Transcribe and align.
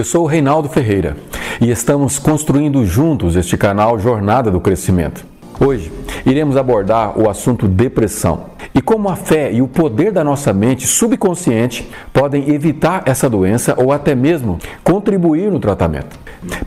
Eu 0.00 0.04
sou 0.04 0.24
o 0.24 0.26
Reinaldo 0.26 0.66
Ferreira 0.66 1.14
e 1.60 1.70
estamos 1.70 2.18
construindo 2.18 2.86
juntos 2.86 3.36
este 3.36 3.54
canal 3.58 3.98
Jornada 3.98 4.50
do 4.50 4.58
Crescimento. 4.58 5.26
Hoje 5.60 5.92
iremos 6.24 6.56
abordar 6.56 7.20
o 7.20 7.28
assunto 7.28 7.68
depressão 7.68 8.46
e 8.74 8.80
como 8.80 9.10
a 9.10 9.14
fé 9.14 9.52
e 9.52 9.60
o 9.60 9.68
poder 9.68 10.10
da 10.10 10.24
nossa 10.24 10.54
mente 10.54 10.86
subconsciente 10.86 11.86
podem 12.14 12.48
evitar 12.48 13.02
essa 13.04 13.28
doença 13.28 13.74
ou 13.76 13.92
até 13.92 14.14
mesmo 14.14 14.58
contribuir 14.82 15.52
no 15.52 15.60
tratamento. 15.60 16.18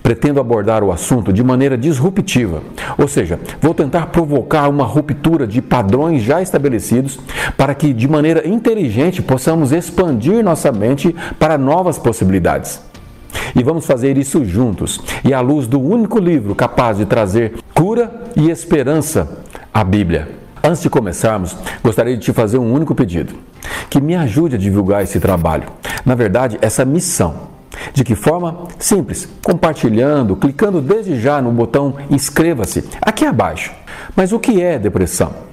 Pretendo 0.04 0.40
abordar 0.40 0.84
o 0.84 0.92
assunto 0.92 1.34
de 1.34 1.44
maneira 1.44 1.76
disruptiva, 1.76 2.62
ou 3.00 3.08
seja, 3.08 3.40
vou 3.60 3.74
tentar 3.74 4.12
provocar 4.12 4.70
uma 4.70 4.86
ruptura 4.86 5.48
de 5.48 5.60
padrões 5.60 6.22
já 6.22 6.40
estabelecidos 6.40 7.20
para 7.58 7.74
que, 7.74 7.94
de 7.94 8.08
maneira 8.08 8.48
inteligente, 8.48 9.24
possamos 9.24 9.72
expandir 9.72 10.44
nossa 10.44 10.72
mente 10.72 11.16
para 11.40 11.58
novas 11.58 11.98
possibilidades. 11.98 12.93
E 13.56 13.64
vamos 13.64 13.86
fazer 13.86 14.18
isso 14.18 14.44
juntos 14.46 15.02
e 15.24 15.34
à 15.34 15.42
luz 15.42 15.68
do 15.68 15.80
único 15.80 16.20
livro 16.20 16.56
capaz 16.56 16.98
de 16.98 17.06
trazer 17.06 17.54
cura 17.74 18.12
e 18.36 18.50
esperança 18.50 19.44
a 19.74 19.84
Bíblia. 19.84 20.30
Antes 20.64 20.82
de 20.82 20.90
começarmos, 20.90 21.56
gostaria 21.84 22.16
de 22.16 22.24
te 22.24 22.32
fazer 22.32 22.58
um 22.58 22.72
único 22.72 22.96
pedido: 22.96 23.34
que 23.90 24.00
me 24.00 24.16
ajude 24.16 24.56
a 24.56 24.60
divulgar 24.60 25.04
esse 25.04 25.20
trabalho. 25.20 25.66
Na 26.06 26.16
verdade, 26.16 26.58
essa 26.62 26.86
missão. 26.86 27.54
De 27.94 28.04
que 28.04 28.16
forma? 28.16 28.68
Simples, 28.80 29.28
compartilhando, 29.44 30.36
clicando 30.36 30.80
desde 30.80 31.20
já 31.20 31.42
no 31.42 31.52
botão 31.52 31.96
inscreva-se 32.10 32.84
aqui 33.02 33.26
abaixo. 33.26 33.74
Mas 34.16 34.32
o 34.32 34.40
que 34.40 34.62
é 34.62 34.80
depressão? 34.80 35.53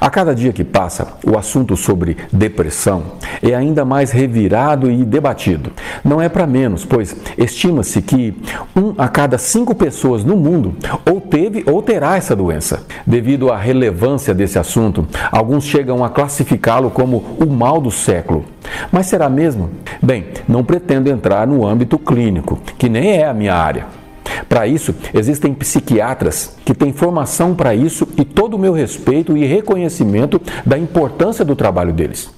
A 0.00 0.08
cada 0.10 0.34
dia 0.34 0.52
que 0.52 0.64
passa, 0.64 1.08
o 1.24 1.38
assunto 1.38 1.76
sobre 1.76 2.16
depressão 2.32 3.02
é 3.42 3.54
ainda 3.54 3.84
mais 3.84 4.10
revirado 4.10 4.90
e 4.90 5.04
debatido. 5.04 5.72
Não 6.04 6.20
é 6.20 6.28
para 6.28 6.46
menos, 6.46 6.84
pois 6.84 7.16
estima-se 7.36 8.00
que 8.02 8.34
um 8.74 8.94
a 8.98 9.08
cada 9.08 9.38
cinco 9.38 9.74
pessoas 9.74 10.24
no 10.24 10.36
mundo 10.36 10.74
ou 11.10 11.20
teve 11.20 11.64
ou 11.66 11.82
terá 11.82 12.16
essa 12.16 12.34
doença. 12.34 12.84
Devido 13.06 13.52
à 13.52 13.56
relevância 13.56 14.34
desse 14.34 14.58
assunto, 14.58 15.06
alguns 15.30 15.64
chegam 15.64 16.04
a 16.04 16.10
classificá-lo 16.10 16.90
como 16.90 17.18
o 17.38 17.46
mal 17.46 17.80
do 17.80 17.90
século. 17.90 18.44
Mas 18.92 19.06
será 19.06 19.28
mesmo? 19.28 19.70
Bem, 20.02 20.26
não 20.48 20.64
pretendo 20.64 21.10
entrar 21.10 21.46
no 21.46 21.66
âmbito 21.66 21.98
clínico, 21.98 22.58
que 22.78 22.88
nem 22.88 23.18
é 23.18 23.26
a 23.26 23.34
minha 23.34 23.54
área. 23.54 23.99
Para 24.48 24.66
isso, 24.66 24.94
existem 25.14 25.54
psiquiatras 25.54 26.56
que 26.64 26.74
têm 26.74 26.92
formação 26.92 27.54
para 27.54 27.74
isso 27.74 28.06
e 28.16 28.24
todo 28.24 28.54
o 28.54 28.58
meu 28.58 28.72
respeito 28.72 29.36
e 29.36 29.46
reconhecimento 29.46 30.40
da 30.64 30.78
importância 30.78 31.44
do 31.44 31.56
trabalho 31.56 31.92
deles. 31.92 32.30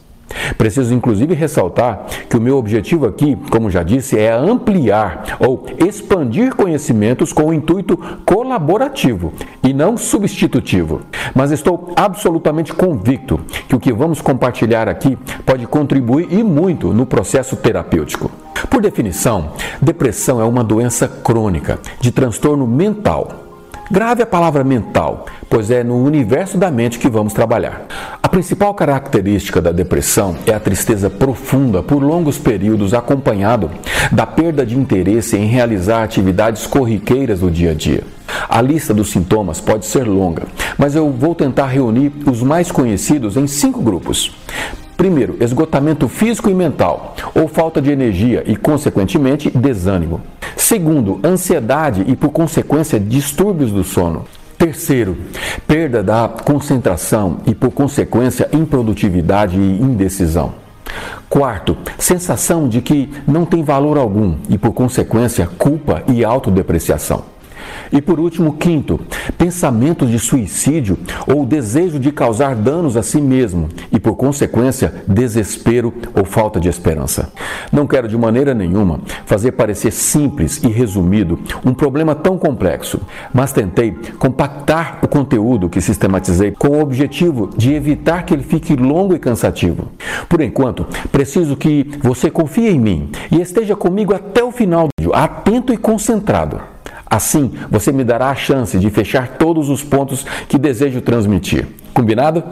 Preciso 0.56 0.94
inclusive 0.94 1.34
ressaltar 1.34 2.06
que 2.28 2.36
o 2.36 2.40
meu 2.40 2.56
objetivo 2.56 3.06
aqui, 3.06 3.36
como 3.50 3.70
já 3.70 3.82
disse, 3.82 4.18
é 4.18 4.32
ampliar 4.32 5.36
ou 5.38 5.66
expandir 5.78 6.54
conhecimentos 6.54 7.32
com 7.32 7.44
o 7.44 7.54
intuito 7.54 7.96
colaborativo 8.24 9.32
e 9.62 9.72
não 9.72 9.96
substitutivo. 9.96 11.02
Mas 11.34 11.50
estou 11.50 11.92
absolutamente 11.96 12.72
convicto 12.72 13.40
que 13.68 13.76
o 13.76 13.80
que 13.80 13.92
vamos 13.92 14.20
compartilhar 14.20 14.88
aqui 14.88 15.18
pode 15.44 15.66
contribuir 15.66 16.28
e 16.30 16.42
muito 16.42 16.92
no 16.92 17.06
processo 17.06 17.56
terapêutico. 17.56 18.30
Por 18.72 18.80
definição, 18.80 19.52
depressão 19.82 20.40
é 20.40 20.44
uma 20.44 20.64
doença 20.64 21.06
crônica 21.06 21.78
de 22.00 22.10
transtorno 22.10 22.66
mental. 22.66 23.30
Grave 23.90 24.22
a 24.22 24.26
palavra 24.26 24.64
mental, 24.64 25.26
pois 25.50 25.70
é 25.70 25.84
no 25.84 26.02
universo 26.02 26.56
da 26.56 26.70
mente 26.70 26.98
que 26.98 27.10
vamos 27.10 27.34
trabalhar. 27.34 27.84
A 28.22 28.26
principal 28.30 28.72
característica 28.72 29.60
da 29.60 29.72
depressão 29.72 30.38
é 30.46 30.54
a 30.54 30.58
tristeza 30.58 31.10
profunda 31.10 31.82
por 31.82 32.02
longos 32.02 32.38
períodos, 32.38 32.94
acompanhado 32.94 33.70
da 34.10 34.24
perda 34.24 34.64
de 34.64 34.78
interesse 34.78 35.36
em 35.36 35.44
realizar 35.44 36.02
atividades 36.02 36.66
corriqueiras 36.66 37.40
do 37.40 37.50
dia 37.50 37.72
a 37.72 37.74
dia. 37.74 38.04
A 38.48 38.62
lista 38.62 38.94
dos 38.94 39.10
sintomas 39.10 39.60
pode 39.60 39.84
ser 39.84 40.04
longa, 40.08 40.44
mas 40.78 40.94
eu 40.94 41.10
vou 41.10 41.34
tentar 41.34 41.66
reunir 41.66 42.10
os 42.24 42.42
mais 42.42 42.72
conhecidos 42.72 43.36
em 43.36 43.46
cinco 43.46 43.82
grupos. 43.82 44.34
Primeiro, 45.02 45.36
esgotamento 45.40 46.06
físico 46.06 46.48
e 46.48 46.54
mental, 46.54 47.16
ou 47.34 47.48
falta 47.48 47.82
de 47.82 47.90
energia 47.90 48.44
e, 48.46 48.54
consequentemente, 48.54 49.50
desânimo. 49.50 50.20
Segundo, 50.56 51.18
ansiedade 51.24 52.04
e, 52.06 52.14
por 52.14 52.30
consequência, 52.30 53.00
distúrbios 53.00 53.72
do 53.72 53.82
sono. 53.82 54.26
Terceiro, 54.56 55.16
perda 55.66 56.04
da 56.04 56.28
concentração 56.44 57.38
e, 57.44 57.52
por 57.52 57.72
consequência, 57.72 58.48
improdutividade 58.52 59.58
e 59.58 59.82
indecisão. 59.82 60.54
Quarto, 61.28 61.76
sensação 61.98 62.68
de 62.68 62.80
que 62.80 63.10
não 63.26 63.44
tem 63.44 63.64
valor 63.64 63.98
algum 63.98 64.36
e, 64.48 64.56
por 64.56 64.72
consequência, 64.72 65.48
culpa 65.58 66.04
e 66.06 66.24
autodepreciação. 66.24 67.31
E 67.92 68.00
por 68.00 68.18
último, 68.18 68.54
quinto, 68.54 69.00
pensamentos 69.36 70.10
de 70.10 70.18
suicídio 70.18 70.98
ou 71.26 71.44
desejo 71.44 71.98
de 71.98 72.12
causar 72.12 72.54
danos 72.54 72.96
a 72.96 73.02
si 73.02 73.20
mesmo 73.20 73.68
e, 73.90 73.98
por 73.98 74.16
consequência, 74.16 74.92
desespero 75.06 75.92
ou 76.14 76.24
falta 76.24 76.58
de 76.58 76.68
esperança. 76.68 77.32
Não 77.72 77.86
quero 77.86 78.08
de 78.08 78.16
maneira 78.16 78.54
nenhuma 78.54 79.00
fazer 79.26 79.52
parecer 79.52 79.92
simples 79.92 80.62
e 80.62 80.68
resumido 80.68 81.38
um 81.64 81.74
problema 81.74 82.14
tão 82.14 82.38
complexo, 82.38 83.00
mas 83.32 83.52
tentei 83.52 83.96
compactar 84.18 84.98
o 85.02 85.08
conteúdo 85.08 85.68
que 85.68 85.80
sistematizei 85.80 86.52
com 86.52 86.68
o 86.68 86.80
objetivo 86.80 87.50
de 87.56 87.74
evitar 87.74 88.24
que 88.24 88.34
ele 88.34 88.42
fique 88.42 88.76
longo 88.76 89.14
e 89.14 89.18
cansativo. 89.18 89.88
Por 90.28 90.40
enquanto, 90.40 90.86
preciso 91.10 91.56
que 91.56 91.86
você 92.02 92.30
confie 92.30 92.68
em 92.68 92.80
mim 92.80 93.10
e 93.30 93.40
esteja 93.40 93.76
comigo 93.76 94.14
até 94.14 94.42
o 94.42 94.50
final 94.50 94.88
atento 95.12 95.72
e 95.72 95.76
concentrado. 95.76 96.71
Assim, 97.12 97.52
você 97.70 97.92
me 97.92 98.04
dará 98.04 98.30
a 98.30 98.34
chance 98.34 98.78
de 98.78 98.88
fechar 98.88 99.36
todos 99.36 99.68
os 99.68 99.84
pontos 99.84 100.24
que 100.48 100.56
desejo 100.56 101.02
transmitir. 101.02 101.66
Combinado? 101.92 102.42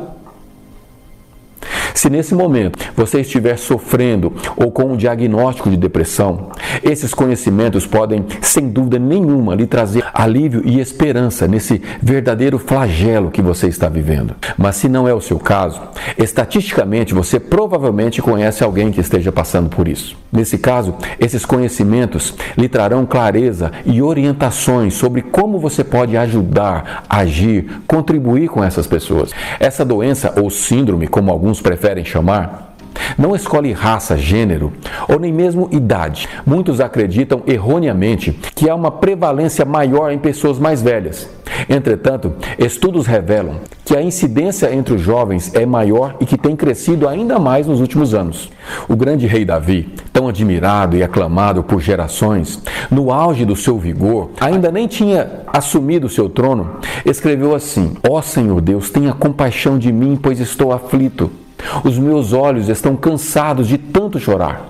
Se 1.94 2.08
nesse 2.08 2.34
momento 2.34 2.78
você 2.96 3.20
estiver 3.20 3.56
sofrendo 3.56 4.32
ou 4.56 4.70
com 4.70 4.84
um 4.92 4.96
diagnóstico 4.96 5.70
de 5.70 5.76
depressão, 5.76 6.50
esses 6.82 7.12
conhecimentos 7.12 7.86
podem, 7.86 8.24
sem 8.40 8.68
dúvida 8.68 8.98
nenhuma, 8.98 9.54
lhe 9.54 9.66
trazer 9.66 10.04
alívio 10.14 10.62
e 10.64 10.80
esperança 10.80 11.46
nesse 11.46 11.82
verdadeiro 12.02 12.58
flagelo 12.58 13.30
que 13.30 13.42
você 13.42 13.68
está 13.68 13.88
vivendo. 13.88 14.34
Mas 14.56 14.76
se 14.76 14.88
não 14.88 15.08
é 15.08 15.14
o 15.14 15.20
seu 15.20 15.38
caso, 15.38 15.80
estatisticamente 16.16 17.14
você 17.14 17.38
provavelmente 17.38 18.22
conhece 18.22 18.62
alguém 18.62 18.90
que 18.90 19.00
esteja 19.00 19.32
passando 19.32 19.68
por 19.68 19.88
isso. 19.88 20.16
Nesse 20.32 20.58
caso, 20.58 20.94
esses 21.18 21.44
conhecimentos 21.44 22.34
lhe 22.56 22.68
trarão 22.68 23.04
clareza 23.04 23.72
e 23.84 24.00
orientações 24.00 24.94
sobre 24.94 25.22
como 25.22 25.58
você 25.58 25.82
pode 25.82 26.16
ajudar, 26.16 27.04
agir, 27.08 27.82
contribuir 27.86 28.48
com 28.48 28.62
essas 28.62 28.86
pessoas. 28.86 29.32
Essa 29.58 29.84
doença 29.84 30.32
ou 30.40 30.48
síndrome, 30.48 31.08
como 31.08 31.32
alguns 31.32 31.60
preferem, 31.60 31.79
preferem 31.80 32.04
chamar, 32.04 32.74
não 33.16 33.34
escolhe 33.34 33.72
raça, 33.72 34.16
gênero 34.16 34.70
ou 35.08 35.18
nem 35.18 35.32
mesmo 35.32 35.66
idade. 35.72 36.28
Muitos 36.44 36.78
acreditam 36.78 37.42
erroneamente 37.46 38.32
que 38.54 38.68
há 38.68 38.74
uma 38.74 38.90
prevalência 38.90 39.64
maior 39.64 40.12
em 40.12 40.18
pessoas 40.18 40.58
mais 40.58 40.82
velhas. 40.82 41.28
Entretanto, 41.68 42.34
estudos 42.58 43.06
revelam 43.06 43.56
que 43.84 43.96
a 43.96 44.02
incidência 44.02 44.72
entre 44.74 44.94
os 44.94 45.00
jovens 45.00 45.54
é 45.54 45.64
maior 45.64 46.16
e 46.20 46.26
que 46.26 46.38
tem 46.38 46.54
crescido 46.54 47.08
ainda 47.08 47.38
mais 47.38 47.66
nos 47.66 47.80
últimos 47.80 48.14
anos. 48.14 48.50
O 48.88 48.94
grande 48.94 49.26
rei 49.26 49.44
Davi, 49.44 49.94
tão 50.12 50.28
admirado 50.28 50.96
e 50.96 51.02
aclamado 51.02 51.62
por 51.62 51.80
gerações, 51.80 52.62
no 52.90 53.10
auge 53.10 53.44
do 53.44 53.56
seu 53.56 53.78
vigor, 53.78 54.30
ainda 54.40 54.70
nem 54.70 54.86
tinha 54.86 55.42
assumido 55.46 56.08
seu 56.08 56.28
trono, 56.28 56.76
escreveu 57.04 57.54
assim: 57.54 57.96
Ó 58.08 58.18
oh 58.18 58.22
Senhor 58.22 58.60
Deus, 58.60 58.90
tenha 58.90 59.12
compaixão 59.12 59.78
de 59.78 59.92
mim, 59.92 60.18
pois 60.20 60.40
estou 60.40 60.72
aflito. 60.72 61.39
Os 61.84 61.98
meus 61.98 62.32
olhos 62.32 62.68
estão 62.68 62.96
cansados 62.96 63.68
de 63.68 63.78
tanto 63.78 64.18
chorar. 64.18 64.66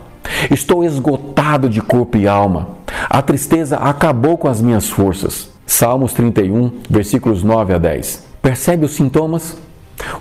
Estou 0.50 0.84
esgotado 0.84 1.68
de 1.68 1.80
corpo 1.80 2.16
e 2.16 2.28
alma. 2.28 2.68
A 3.08 3.20
tristeza 3.22 3.76
acabou 3.76 4.36
com 4.36 4.48
as 4.48 4.60
minhas 4.60 4.88
forças. 4.88 5.50
Salmos 5.66 6.12
31, 6.12 6.72
versículos 6.88 7.42
9 7.42 7.74
a 7.74 7.78
10. 7.78 8.26
Percebe 8.42 8.84
os 8.84 8.92
sintomas? 8.92 9.56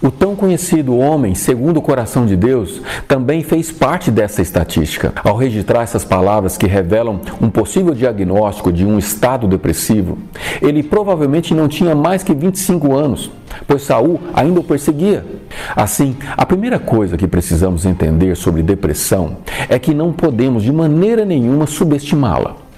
O 0.01 0.11
tão 0.11 0.35
conhecido 0.35 0.97
homem, 0.97 1.33
segundo 1.33 1.77
o 1.77 1.81
coração 1.81 2.25
de 2.25 2.35
Deus, 2.35 2.81
também 3.07 3.43
fez 3.43 3.71
parte 3.71 4.11
dessa 4.11 4.41
estatística. 4.41 5.13
Ao 5.23 5.35
registrar 5.35 5.83
essas 5.83 6.03
palavras 6.03 6.57
que 6.57 6.67
revelam 6.67 7.21
um 7.41 7.49
possível 7.49 7.93
diagnóstico 7.93 8.71
de 8.71 8.85
um 8.85 8.97
estado 8.97 9.47
depressivo, 9.47 10.17
ele 10.61 10.83
provavelmente 10.83 11.53
não 11.53 11.67
tinha 11.67 11.95
mais 11.95 12.23
que 12.23 12.33
25 12.33 12.93
anos, 12.93 13.31
pois 13.67 13.83
Saul 13.83 14.19
ainda 14.33 14.59
o 14.59 14.63
perseguia. 14.63 15.25
Assim, 15.75 16.15
a 16.37 16.45
primeira 16.45 16.79
coisa 16.79 17.17
que 17.17 17.27
precisamos 17.27 17.85
entender 17.85 18.35
sobre 18.35 18.61
depressão 18.63 19.37
é 19.67 19.77
que 19.77 19.93
não 19.93 20.11
podemos 20.11 20.63
de 20.63 20.71
maneira 20.71 21.25
nenhuma 21.25 21.67
subestimá-la. 21.67 22.68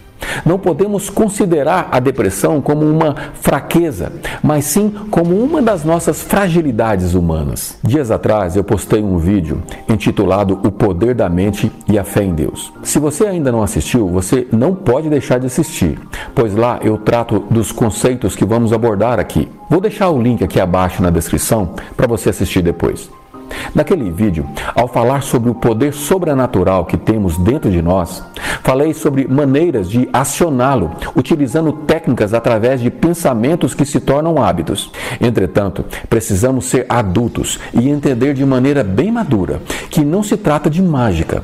Não 0.46 0.58
podemos 0.58 1.10
considerar 1.10 1.90
a 1.92 2.00
depressão 2.00 2.62
como 2.62 2.86
uma 2.86 3.16
fraqueza, 3.34 4.12
mas 4.44 4.66
sim 4.66 4.94
como 5.10 5.36
uma 5.36 5.62
das 5.62 5.84
nossas 5.84 6.22
fragilidades 6.22 7.14
humanas. 7.14 7.78
Dias 7.84 8.12
atrás 8.12 8.56
eu 8.56 8.64
postei 8.64 9.02
um 9.02 9.18
vídeo 9.18 9.62
intitulado 9.88 10.60
O 10.64 10.72
Poder 10.72 11.14
da 11.14 11.30
Mente 11.30 11.72
e 11.88 11.98
a 11.98 12.04
Fé 12.04 12.24
em 12.24 12.34
Deus. 12.34 12.72
Se 12.84 13.00
você 13.00 13.26
ainda 13.26 13.52
não 13.52 13.64
assistiu, 13.64 14.08
você 14.08 14.48
não 14.52 14.74
pode 14.74 15.10
deixar 15.10 15.40
de 15.40 15.48
assistir, 15.48 16.00
pois 16.34 16.56
lá 16.56 16.80
eu 16.82 16.98
trato 16.98 17.40
dos 17.50 17.72
conceitos 17.72 18.36
que 18.36 18.46
vamos 18.46 18.74
abordar 18.74 19.20
aqui. 19.20 19.50
Vou 19.70 19.80
deixar 19.80 20.10
o 20.10 20.22
link 20.22 20.44
aqui 20.44 20.60
abaixo 20.60 21.02
na 21.02 21.10
descrição 21.10 21.76
para 21.96 22.08
você 22.08 22.30
assistir 22.30 22.62
depois. 22.62 23.10
Naquele 23.74 24.10
vídeo, 24.10 24.48
ao 24.76 24.88
falar 24.88 25.24
sobre 25.24 25.50
o 25.50 25.56
poder 25.56 25.94
sobrenatural 25.94 26.86
que 26.86 26.98
temos 26.98 27.38
dentro 27.38 27.72
de 27.72 27.82
nós, 27.82 28.24
falei 28.64 28.94
sobre 28.94 29.28
maneiras 29.28 29.90
de 29.90 30.10
acioná-lo, 30.12 30.92
utilizando 31.16 31.72
técnicas 31.74 32.34
através 32.34 32.82
de 32.82 32.90
pensamentos 32.90 33.74
que 33.74 33.86
se 33.86 34.00
tornam 34.00 34.42
hábitos. 34.42 34.92
Entretanto, 35.20 35.86
precisamos 36.10 36.66
ser 36.66 36.86
adultos 36.90 37.60
e 37.74 37.90
entender 37.90 38.34
de 38.34 38.46
maneira 38.46 38.84
bem 38.84 39.12
madura 39.12 39.62
que 39.90 40.04
não 40.04 40.24
se 40.24 40.38
trata 40.38 40.70
de 40.70 40.82
mágica 40.82 41.44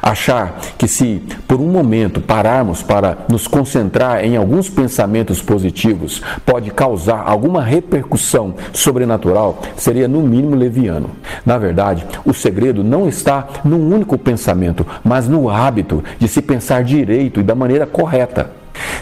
Achar 0.00 0.58
que 0.78 0.86
se 0.86 1.22
por 1.46 1.60
um 1.60 1.68
momento 1.68 2.20
pararmos 2.20 2.82
para 2.82 3.18
nos 3.28 3.46
concentrar 3.46 4.24
em 4.24 4.36
alguns 4.36 4.68
pensamentos 4.68 5.42
positivos 5.42 6.22
pode 6.46 6.70
causar 6.70 7.22
alguma 7.24 7.62
repercussão 7.62 8.54
sobrenatural 8.72 9.60
seria 9.76 10.08
no 10.08 10.22
mínimo 10.22 10.54
leviano. 10.54 11.10
Na 11.44 11.58
verdade, 11.58 12.06
o 12.24 12.32
segredo 12.32 12.84
não 12.84 13.08
está 13.08 13.46
num 13.64 13.92
único 13.92 14.16
pensamento, 14.16 14.86
mas 15.04 15.28
no 15.28 15.50
hábito 15.50 16.02
de 16.18 16.28
se 16.28 16.40
pensar 16.40 16.84
direito 16.84 17.40
e 17.40 17.42
da 17.42 17.54
maneira 17.54 17.86
correta. 17.86 18.50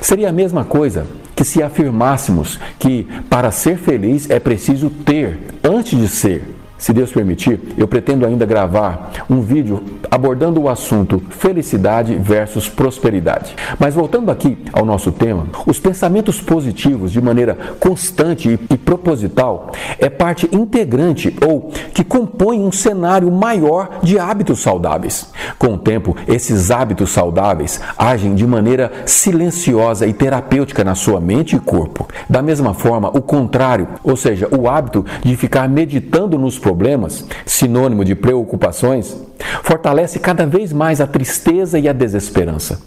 Seria 0.00 0.30
a 0.30 0.32
mesma 0.32 0.64
coisa 0.64 1.06
que 1.36 1.44
se 1.44 1.62
afirmássemos 1.62 2.58
que 2.78 3.06
para 3.28 3.50
ser 3.50 3.78
feliz 3.78 4.28
é 4.28 4.38
preciso 4.38 4.90
ter 4.90 5.38
antes 5.62 5.98
de 5.98 6.08
ser. 6.08 6.56
Se 6.76 6.94
Deus 6.94 7.12
permitir, 7.12 7.60
eu 7.76 7.86
pretendo 7.86 8.24
ainda 8.24 8.46
gravar 8.46 9.10
um 9.30 9.40
vídeo 9.40 9.82
abordando 10.10 10.60
o 10.60 10.68
assunto 10.68 11.22
felicidade 11.30 12.16
versus 12.16 12.68
prosperidade. 12.68 13.54
Mas 13.78 13.94
voltando 13.94 14.30
aqui 14.30 14.58
ao 14.72 14.84
nosso 14.84 15.12
tema, 15.12 15.46
os 15.64 15.78
pensamentos 15.78 16.40
positivos 16.40 17.12
de 17.12 17.22
maneira 17.22 17.56
constante 17.78 18.58
e 18.68 18.76
proposital 18.76 19.70
é 19.98 20.10
parte 20.10 20.48
integrante 20.52 21.34
ou 21.46 21.70
que 21.94 22.02
compõe 22.02 22.58
um 22.58 22.72
cenário 22.72 23.30
maior 23.30 24.00
de 24.02 24.18
hábitos 24.18 24.60
saudáveis. 24.60 25.30
Com 25.58 25.74
o 25.74 25.78
tempo, 25.78 26.16
esses 26.26 26.70
hábitos 26.70 27.10
saudáveis 27.10 27.80
agem 27.96 28.34
de 28.34 28.46
maneira 28.46 28.90
silenciosa 29.06 30.06
e 30.06 30.12
terapêutica 30.12 30.82
na 30.82 30.94
sua 30.94 31.20
mente 31.20 31.54
e 31.54 31.60
corpo. 31.60 32.08
Da 32.28 32.42
mesma 32.42 32.74
forma, 32.74 33.08
o 33.08 33.22
contrário, 33.22 33.86
ou 34.02 34.16
seja, 34.16 34.48
o 34.50 34.68
hábito 34.68 35.04
de 35.22 35.36
ficar 35.36 35.68
meditando 35.68 36.38
nos 36.38 36.58
problemas 36.58 37.24
sinônimo 37.46 38.04
de 38.04 38.14
preocupações, 38.14 39.19
fortalece 39.62 40.18
cada 40.18 40.46
vez 40.46 40.72
mais 40.72 41.00
a 41.00 41.06
tristeza 41.06 41.78
e 41.78 41.88
a 41.88 41.92
desesperança. 41.92 42.80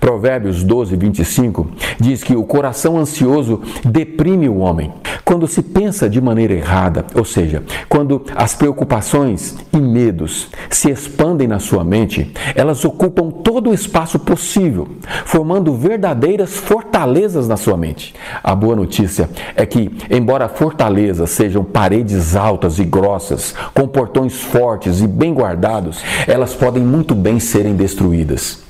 Provérbios 0.00 0.62
12, 0.62 0.96
25 0.96 1.70
diz 2.00 2.22
que 2.22 2.36
o 2.36 2.44
coração 2.44 2.96
ansioso 2.96 3.60
deprime 3.84 4.48
o 4.48 4.58
homem. 4.58 4.92
Quando 5.28 5.46
se 5.46 5.62
pensa 5.62 6.08
de 6.08 6.22
maneira 6.22 6.54
errada, 6.54 7.04
ou 7.14 7.22
seja, 7.22 7.62
quando 7.86 8.24
as 8.34 8.54
preocupações 8.54 9.58
e 9.74 9.76
medos 9.76 10.48
se 10.70 10.90
expandem 10.90 11.46
na 11.46 11.58
sua 11.58 11.84
mente, 11.84 12.32
elas 12.54 12.82
ocupam 12.82 13.30
todo 13.30 13.68
o 13.68 13.74
espaço 13.74 14.18
possível, 14.18 14.88
formando 15.26 15.74
verdadeiras 15.74 16.56
fortalezas 16.56 17.46
na 17.46 17.58
sua 17.58 17.76
mente. 17.76 18.14
A 18.42 18.54
boa 18.54 18.74
notícia 18.74 19.28
é 19.54 19.66
que, 19.66 19.90
embora 20.10 20.48
fortalezas 20.48 21.28
sejam 21.28 21.62
paredes 21.62 22.34
altas 22.34 22.78
e 22.78 22.84
grossas, 22.84 23.54
com 23.74 23.86
portões 23.86 24.40
fortes 24.40 25.02
e 25.02 25.06
bem 25.06 25.34
guardados, 25.34 26.02
elas 26.26 26.54
podem 26.54 26.82
muito 26.82 27.14
bem 27.14 27.38
serem 27.38 27.74
destruídas. 27.74 28.67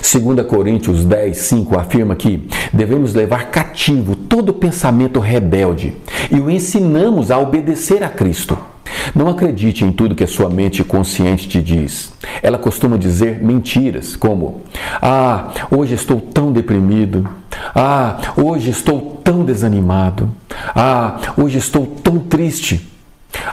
2 0.00 0.46
Coríntios 0.46 1.04
10, 1.04 1.36
5 1.36 1.78
afirma 1.78 2.16
que 2.16 2.48
devemos 2.72 3.14
levar 3.14 3.50
cativo 3.50 4.16
todo 4.16 4.52
pensamento 4.52 5.20
rebelde 5.20 5.94
e 6.30 6.40
o 6.40 6.50
ensinamos 6.50 7.30
a 7.30 7.38
obedecer 7.38 8.02
a 8.02 8.08
Cristo. 8.08 8.58
Não 9.14 9.28
acredite 9.28 9.84
em 9.84 9.92
tudo 9.92 10.14
que 10.14 10.24
a 10.24 10.28
sua 10.28 10.48
mente 10.48 10.84
consciente 10.84 11.48
te 11.48 11.62
diz. 11.62 12.12
Ela 12.42 12.58
costuma 12.58 12.96
dizer 12.96 13.42
mentiras, 13.42 14.16
como: 14.16 14.62
Ah, 15.00 15.48
hoje 15.70 15.94
estou 15.94 16.20
tão 16.20 16.52
deprimido. 16.52 17.28
Ah, 17.74 18.18
hoje 18.36 18.70
estou 18.70 19.20
tão 19.22 19.44
desanimado. 19.44 20.30
Ah, 20.74 21.18
hoje 21.36 21.58
estou 21.58 21.86
tão 21.86 22.18
triste. 22.18 22.88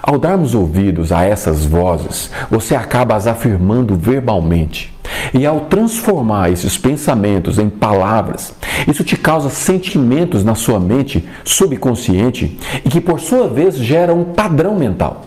Ao 0.02 0.18
darmos 0.18 0.56
ouvidos 0.56 1.12
a 1.12 1.24
essas 1.24 1.66
vozes, 1.66 2.32
você 2.50 2.76
acaba 2.76 3.16
as 3.16 3.28
afirmando 3.28 3.96
verbalmente. 3.96 4.94
E 5.34 5.46
ao 5.46 5.62
transformar 5.62 6.52
esses 6.52 6.78
pensamentos 6.78 7.58
em 7.60 7.70
palavras, 7.70 8.54
isso 8.88 9.04
te 9.04 9.16
causa 9.16 9.50
sentimentos 9.50 10.44
na 10.44 10.56
sua 10.56 10.80
mente 10.80 11.28
subconsciente 11.44 12.58
e 12.86 12.90
que, 12.90 13.02
por 13.02 13.20
sua 13.20 13.48
vez, 13.48 13.76
gera 13.76 14.14
um 14.14 14.24
padrão 14.24 14.76
mental. 14.76 15.24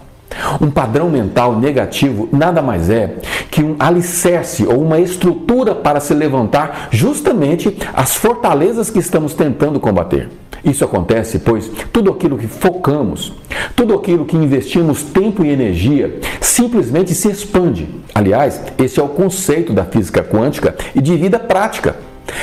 Um 0.60 0.70
padrão 0.70 1.08
mental 1.08 1.58
negativo 1.58 2.28
nada 2.32 2.62
mais 2.62 2.90
é 2.90 3.16
que 3.50 3.62
um 3.62 3.76
alicerce 3.78 4.66
ou 4.66 4.80
uma 4.80 5.00
estrutura 5.00 5.74
para 5.74 6.00
se 6.00 6.14
levantar 6.14 6.88
justamente 6.90 7.76
as 7.92 8.14
fortalezas 8.16 8.90
que 8.90 8.98
estamos 8.98 9.34
tentando 9.34 9.80
combater. 9.80 10.28
Isso 10.64 10.84
acontece 10.84 11.38
pois 11.38 11.70
tudo 11.92 12.10
aquilo 12.10 12.36
que 12.36 12.46
focamos, 12.46 13.32
tudo 13.74 13.94
aquilo 13.94 14.26
que 14.26 14.36
investimos 14.36 15.02
tempo 15.02 15.44
e 15.44 15.50
energia 15.50 16.20
simplesmente 16.40 17.14
se 17.14 17.30
expande. 17.30 17.88
Aliás, 18.14 18.60
esse 18.78 19.00
é 19.00 19.02
o 19.02 19.08
conceito 19.08 19.72
da 19.72 19.84
física 19.84 20.22
quântica 20.22 20.74
e 20.94 21.00
de 21.00 21.16
vida 21.16 21.38
prática. 21.38 21.96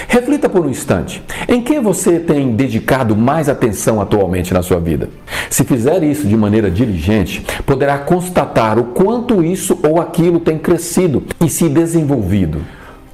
Reflita 0.08 0.48
por 0.48 0.66
um 0.66 0.70
instante: 0.70 1.22
em 1.48 1.62
que 1.62 1.80
você 1.80 2.20
tem 2.20 2.56
dedicado 2.56 3.16
mais 3.16 3.50
atenção 3.50 4.02
atualmente 4.02 4.54
na 4.54 4.62
sua 4.62 4.80
vida? 4.80 5.10
Se 5.50 5.64
fizer 5.64 6.04
isso 6.04 6.28
de 6.28 6.36
maneira 6.36 6.72
diligente, 6.72 7.46
poderá 7.66 7.98
constatar 7.98 8.80
o 8.80 8.86
quanto 8.86 9.44
isso 9.44 9.80
ou 9.84 10.00
aquilo 10.00 10.40
tem 10.40 10.58
crescido 10.58 11.24
e 11.44 11.50
se 11.50 11.70
desenvolvido. 11.70 12.62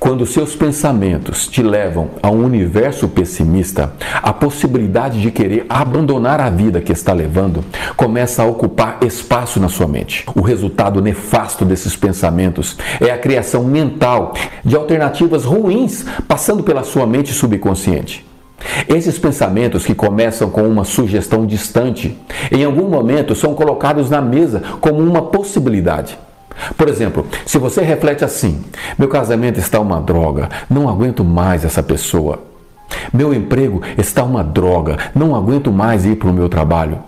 Quando 0.03 0.25
seus 0.25 0.53
pensamentos 0.53 1.47
te 1.47 1.63
levam 1.63 2.09
a 2.21 2.29
um 2.29 2.43
universo 2.43 3.07
pessimista, 3.07 3.93
a 4.21 4.33
possibilidade 4.33 5.21
de 5.21 5.31
querer 5.31 5.65
abandonar 5.69 6.41
a 6.41 6.49
vida 6.49 6.81
que 6.81 6.91
está 6.91 7.13
levando 7.13 7.63
começa 7.95 8.43
a 8.43 8.45
ocupar 8.45 8.97
espaço 9.01 9.61
na 9.61 9.69
sua 9.69 9.87
mente. 9.87 10.25
O 10.35 10.41
resultado 10.41 11.01
nefasto 11.01 11.63
desses 11.63 11.95
pensamentos 11.95 12.77
é 12.99 13.11
a 13.11 13.17
criação 13.17 13.63
mental 13.63 14.33
de 14.61 14.75
alternativas 14.75 15.45
ruins 15.45 16.03
passando 16.27 16.63
pela 16.63 16.83
sua 16.83 17.07
mente 17.07 17.31
subconsciente. 17.31 18.25
Esses 18.89 19.17
pensamentos 19.17 19.85
que 19.85 19.95
começam 19.95 20.49
com 20.49 20.67
uma 20.67 20.83
sugestão 20.83 21.45
distante, 21.45 22.17
em 22.51 22.65
algum 22.65 22.89
momento 22.89 23.33
são 23.35 23.53
colocados 23.55 24.09
na 24.09 24.21
mesa 24.21 24.61
como 24.81 24.99
uma 24.99 25.21
possibilidade. 25.21 26.19
Por 26.77 26.87
exemplo, 26.87 27.25
se 27.45 27.57
você 27.57 27.81
reflete 27.81 28.23
assim: 28.23 28.63
meu 28.97 29.07
casamento 29.07 29.59
está 29.59 29.79
uma 29.79 29.99
droga, 29.99 30.49
não 30.69 30.89
aguento 30.89 31.23
mais 31.23 31.65
essa 31.65 31.83
pessoa. 31.83 32.43
Meu 33.11 33.33
emprego 33.33 33.81
está 33.97 34.23
uma 34.23 34.43
droga, 34.43 34.97
não 35.15 35.35
aguento 35.35 35.71
mais 35.71 36.05
ir 36.05 36.15
para 36.15 36.29
o 36.29 36.33
meu 36.33 36.49
trabalho. 36.49 36.99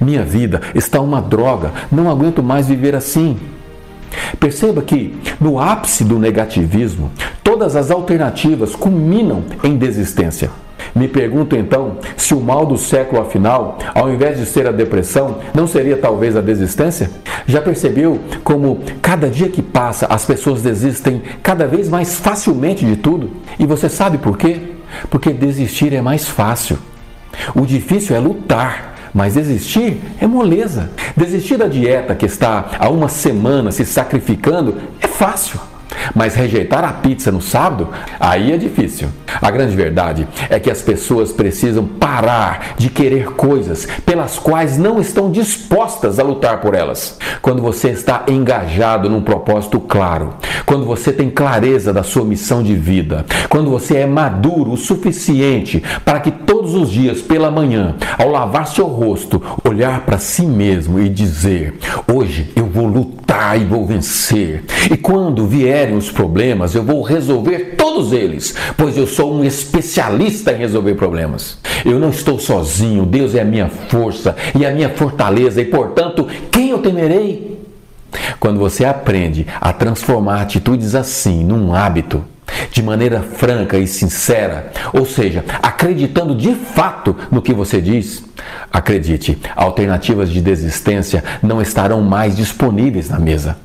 Minha 0.00 0.24
vida 0.24 0.60
está 0.74 1.00
uma 1.00 1.20
droga, 1.20 1.72
não 1.90 2.10
aguento 2.10 2.42
mais 2.42 2.68
viver 2.68 2.94
assim. 2.94 3.38
Perceba 4.38 4.82
que, 4.82 5.18
no 5.40 5.58
ápice 5.58 6.04
do 6.04 6.18
negativismo, 6.18 7.10
todas 7.42 7.76
as 7.76 7.90
alternativas 7.90 8.74
culminam 8.74 9.44
em 9.62 9.76
desistência. 9.76 10.50
Me 10.96 11.06
pergunto 11.06 11.54
então 11.54 11.98
se 12.16 12.32
o 12.32 12.40
mal 12.40 12.64
do 12.64 12.78
século, 12.78 13.20
afinal, 13.20 13.76
ao 13.94 14.10
invés 14.10 14.38
de 14.38 14.46
ser 14.46 14.66
a 14.66 14.72
depressão, 14.72 15.40
não 15.52 15.66
seria 15.66 15.98
talvez 15.98 16.34
a 16.34 16.40
desistência? 16.40 17.10
Já 17.46 17.60
percebeu 17.60 18.18
como 18.42 18.80
cada 19.02 19.28
dia 19.28 19.50
que 19.50 19.60
passa 19.60 20.06
as 20.06 20.24
pessoas 20.24 20.62
desistem 20.62 21.22
cada 21.42 21.66
vez 21.66 21.90
mais 21.90 22.18
facilmente 22.18 22.86
de 22.86 22.96
tudo? 22.96 23.30
E 23.58 23.66
você 23.66 23.90
sabe 23.90 24.16
por 24.16 24.38
quê? 24.38 24.58
Porque 25.10 25.34
desistir 25.34 25.92
é 25.92 26.00
mais 26.00 26.26
fácil. 26.26 26.78
O 27.54 27.66
difícil 27.66 28.16
é 28.16 28.18
lutar. 28.18 28.94
Mas 29.12 29.34
desistir 29.34 30.00
é 30.20 30.26
moleza. 30.26 30.90
Desistir 31.16 31.56
da 31.56 31.68
dieta 31.68 32.14
que 32.14 32.26
está 32.26 32.70
há 32.78 32.88
uma 32.88 33.08
semana 33.08 33.70
se 33.70 33.84
sacrificando 33.84 34.76
é 35.00 35.06
fácil. 35.06 35.58
Mas 36.14 36.34
rejeitar 36.34 36.84
a 36.84 36.92
pizza 36.92 37.32
no 37.32 37.40
sábado, 37.40 37.88
aí 38.18 38.52
é 38.52 38.56
difícil. 38.56 39.08
A 39.40 39.50
grande 39.50 39.76
verdade 39.76 40.26
é 40.48 40.58
que 40.58 40.70
as 40.70 40.80
pessoas 40.80 41.32
precisam 41.32 41.84
parar 41.84 42.74
de 42.78 42.88
querer 42.88 43.32
coisas 43.32 43.86
pelas 44.04 44.38
quais 44.38 44.78
não 44.78 45.00
estão 45.00 45.30
dispostas 45.30 46.18
a 46.18 46.22
lutar 46.22 46.60
por 46.60 46.74
elas. 46.74 47.18
Quando 47.42 47.60
você 47.60 47.90
está 47.90 48.24
engajado 48.28 49.10
num 49.10 49.22
propósito 49.22 49.80
claro, 49.80 50.34
quando 50.64 50.84
você 50.84 51.12
tem 51.12 51.28
clareza 51.30 51.92
da 51.92 52.02
sua 52.02 52.24
missão 52.24 52.62
de 52.62 52.74
vida, 52.74 53.24
quando 53.48 53.70
você 53.70 53.98
é 53.98 54.06
maduro 54.06 54.72
o 54.72 54.76
suficiente 54.76 55.82
para 56.04 56.20
que 56.20 56.30
todos 56.30 56.74
os 56.74 56.90
dias 56.90 57.20
pela 57.20 57.50
manhã, 57.50 57.94
ao 58.18 58.30
lavar 58.30 58.66
seu 58.66 58.86
rosto, 58.86 59.42
olhar 59.64 60.00
para 60.00 60.18
si 60.18 60.46
mesmo 60.46 60.98
e 60.98 61.08
dizer: 61.08 61.78
Hoje 62.12 62.52
eu 62.56 62.66
vou 62.66 62.86
lutar 62.86 63.25
e 63.56 63.64
vou 63.64 63.84
vencer. 63.84 64.64
E 64.90 64.96
quando 64.96 65.46
vierem 65.46 65.96
os 65.96 66.10
problemas, 66.10 66.74
eu 66.74 66.82
vou 66.82 67.02
resolver 67.02 67.74
todos 67.76 68.12
eles, 68.12 68.54
pois 68.76 68.96
eu 68.96 69.06
sou 69.06 69.34
um 69.34 69.44
especialista 69.44 70.52
em 70.52 70.58
resolver 70.58 70.94
problemas. 70.94 71.58
Eu 71.84 71.98
não 71.98 72.10
estou 72.10 72.38
sozinho, 72.38 73.04
Deus 73.04 73.34
é 73.34 73.40
a 73.40 73.44
minha 73.44 73.68
força 73.68 74.36
e 74.58 74.64
a 74.64 74.70
minha 74.70 74.88
fortaleza, 74.88 75.60
e 75.60 75.64
portanto, 75.64 76.26
quem 76.50 76.70
eu 76.70 76.78
temerei? 76.78 77.56
Quando 78.38 78.58
você 78.58 78.84
aprende 78.84 79.46
a 79.60 79.72
transformar 79.72 80.42
atitudes 80.42 80.94
assim 80.94 81.44
num 81.44 81.74
hábito, 81.74 82.24
de 82.70 82.82
maneira 82.82 83.22
franca 83.22 83.78
e 83.78 83.86
sincera, 83.86 84.72
ou 84.92 85.04
seja, 85.04 85.44
acreditando 85.62 86.34
de 86.34 86.54
fato 86.54 87.16
no 87.30 87.42
que 87.42 87.52
você 87.52 87.80
diz, 87.80 88.24
acredite, 88.72 89.38
alternativas 89.54 90.30
de 90.30 90.40
desistência 90.40 91.24
não 91.42 91.60
estarão 91.60 92.00
mais 92.00 92.36
disponíveis 92.36 93.08
na 93.08 93.18
mesa. 93.18 93.56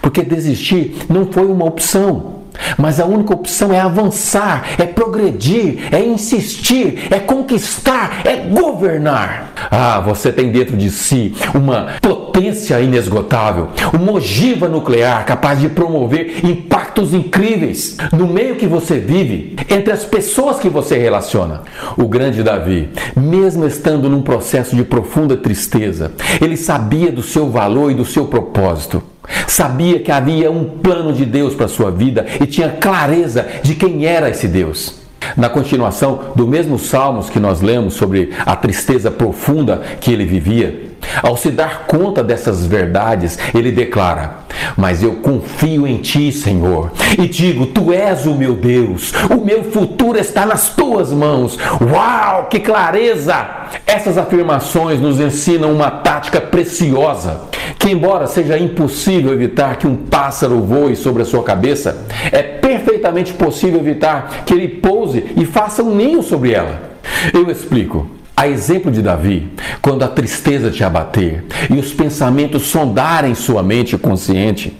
Porque 0.00 0.22
desistir 0.22 0.96
não 1.08 1.30
foi 1.30 1.46
uma 1.46 1.64
opção. 1.64 2.43
Mas 2.78 3.00
a 3.00 3.04
única 3.04 3.34
opção 3.34 3.72
é 3.72 3.80
avançar, 3.80 4.64
é 4.78 4.86
progredir, 4.86 5.88
é 5.92 6.00
insistir, 6.00 7.08
é 7.10 7.18
conquistar, 7.18 8.22
é 8.24 8.36
governar. 8.36 9.52
Ah, 9.70 10.00
você 10.00 10.32
tem 10.32 10.50
dentro 10.50 10.76
de 10.76 10.90
si 10.90 11.34
uma 11.54 11.94
potência 12.00 12.80
inesgotável, 12.80 13.68
uma 13.92 14.12
ogiva 14.12 14.68
nuclear 14.68 15.24
capaz 15.24 15.60
de 15.60 15.68
promover 15.68 16.44
impactos 16.44 17.14
incríveis 17.14 17.96
no 18.12 18.26
meio 18.26 18.56
que 18.56 18.66
você 18.66 18.98
vive, 18.98 19.56
entre 19.68 19.92
as 19.92 20.04
pessoas 20.04 20.58
que 20.58 20.68
você 20.68 20.98
relaciona. 20.98 21.62
O 21.96 22.06
grande 22.06 22.42
Davi, 22.42 22.90
mesmo 23.16 23.66
estando 23.66 24.08
num 24.08 24.22
processo 24.22 24.76
de 24.76 24.84
profunda 24.84 25.36
tristeza, 25.36 26.12
ele 26.40 26.56
sabia 26.56 27.10
do 27.10 27.22
seu 27.22 27.50
valor 27.50 27.90
e 27.90 27.94
do 27.94 28.04
seu 28.04 28.26
propósito. 28.26 29.02
Sabia 29.46 30.00
que 30.00 30.10
havia 30.10 30.50
um 30.50 30.64
plano 30.64 31.12
de 31.12 31.24
Deus 31.24 31.54
para 31.54 31.68
sua 31.68 31.90
vida 31.90 32.26
e 32.40 32.46
tinha 32.46 32.70
clareza 32.70 33.46
de 33.62 33.74
quem 33.74 34.06
era 34.06 34.28
esse 34.28 34.48
Deus. 34.48 35.04
Na 35.36 35.48
continuação 35.48 36.32
do 36.36 36.46
mesmo 36.46 36.78
Salmos 36.78 37.30
que 37.30 37.40
nós 37.40 37.60
lemos 37.60 37.94
sobre 37.94 38.30
a 38.44 38.54
tristeza 38.54 39.10
profunda 39.10 39.82
que 40.00 40.12
ele 40.12 40.24
vivia, 40.24 40.83
ao 41.22 41.36
se 41.36 41.50
dar 41.50 41.86
conta 41.86 42.22
dessas 42.22 42.66
verdades, 42.66 43.38
ele 43.54 43.70
declara: 43.70 44.38
Mas 44.76 45.02
eu 45.02 45.16
confio 45.16 45.86
em 45.86 45.98
ti, 45.98 46.32
Senhor, 46.32 46.90
e 47.18 47.26
digo: 47.26 47.66
Tu 47.66 47.92
és 47.92 48.26
o 48.26 48.34
meu 48.34 48.54
Deus, 48.54 49.12
o 49.30 49.44
meu 49.44 49.64
futuro 49.64 50.18
está 50.18 50.44
nas 50.46 50.70
tuas 50.70 51.12
mãos. 51.12 51.58
Uau, 51.80 52.46
que 52.46 52.60
clareza! 52.60 53.46
Essas 53.86 54.18
afirmações 54.18 55.00
nos 55.00 55.20
ensinam 55.20 55.72
uma 55.72 55.90
tática 55.90 56.40
preciosa 56.40 57.42
que, 57.78 57.90
embora 57.90 58.26
seja 58.26 58.58
impossível 58.58 59.32
evitar 59.32 59.76
que 59.76 59.86
um 59.86 59.96
pássaro 59.96 60.60
voe 60.60 60.96
sobre 60.96 61.22
a 61.22 61.26
sua 61.26 61.42
cabeça, 61.42 62.06
é 62.30 62.42
perfeitamente 62.42 63.32
possível 63.32 63.80
evitar 63.80 64.44
que 64.44 64.54
ele 64.54 64.68
pouse 64.68 65.32
e 65.36 65.44
faça 65.44 65.82
um 65.82 65.94
ninho 65.94 66.22
sobre 66.22 66.52
ela. 66.52 66.94
Eu 67.32 67.50
explico. 67.50 68.13
A 68.36 68.48
exemplo 68.48 68.90
de 68.90 69.00
Davi, 69.00 69.48
quando 69.80 70.02
a 70.02 70.08
tristeza 70.08 70.68
te 70.68 70.82
abater 70.82 71.44
e 71.70 71.78
os 71.78 71.92
pensamentos 71.92 72.64
sondarem 72.64 73.32
sua 73.32 73.62
mente 73.62 73.96
consciente, 73.96 74.76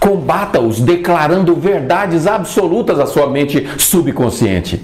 combata-os 0.00 0.80
declarando 0.80 1.54
verdades 1.54 2.26
absolutas 2.26 2.98
à 2.98 3.06
sua 3.06 3.28
mente 3.28 3.64
subconsciente. 3.78 4.82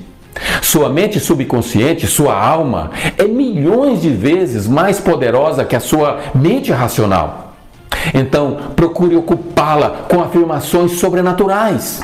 Sua 0.63 0.89
mente 0.89 1.19
subconsciente, 1.19 2.07
sua 2.07 2.41
alma, 2.41 2.93
é 3.19 3.25
milhões 3.25 4.01
de 4.01 4.11
vezes 4.11 4.69
mais 4.69 5.01
poderosa 5.01 5.65
que 5.65 5.75
a 5.75 5.81
sua 5.81 6.21
mente 6.33 6.71
racional. 6.71 7.55
Então, 8.15 8.57
procure 8.77 9.17
ocupá-la 9.17 10.07
com 10.09 10.23
afirmações 10.23 10.93
sobrenaturais 10.93 12.01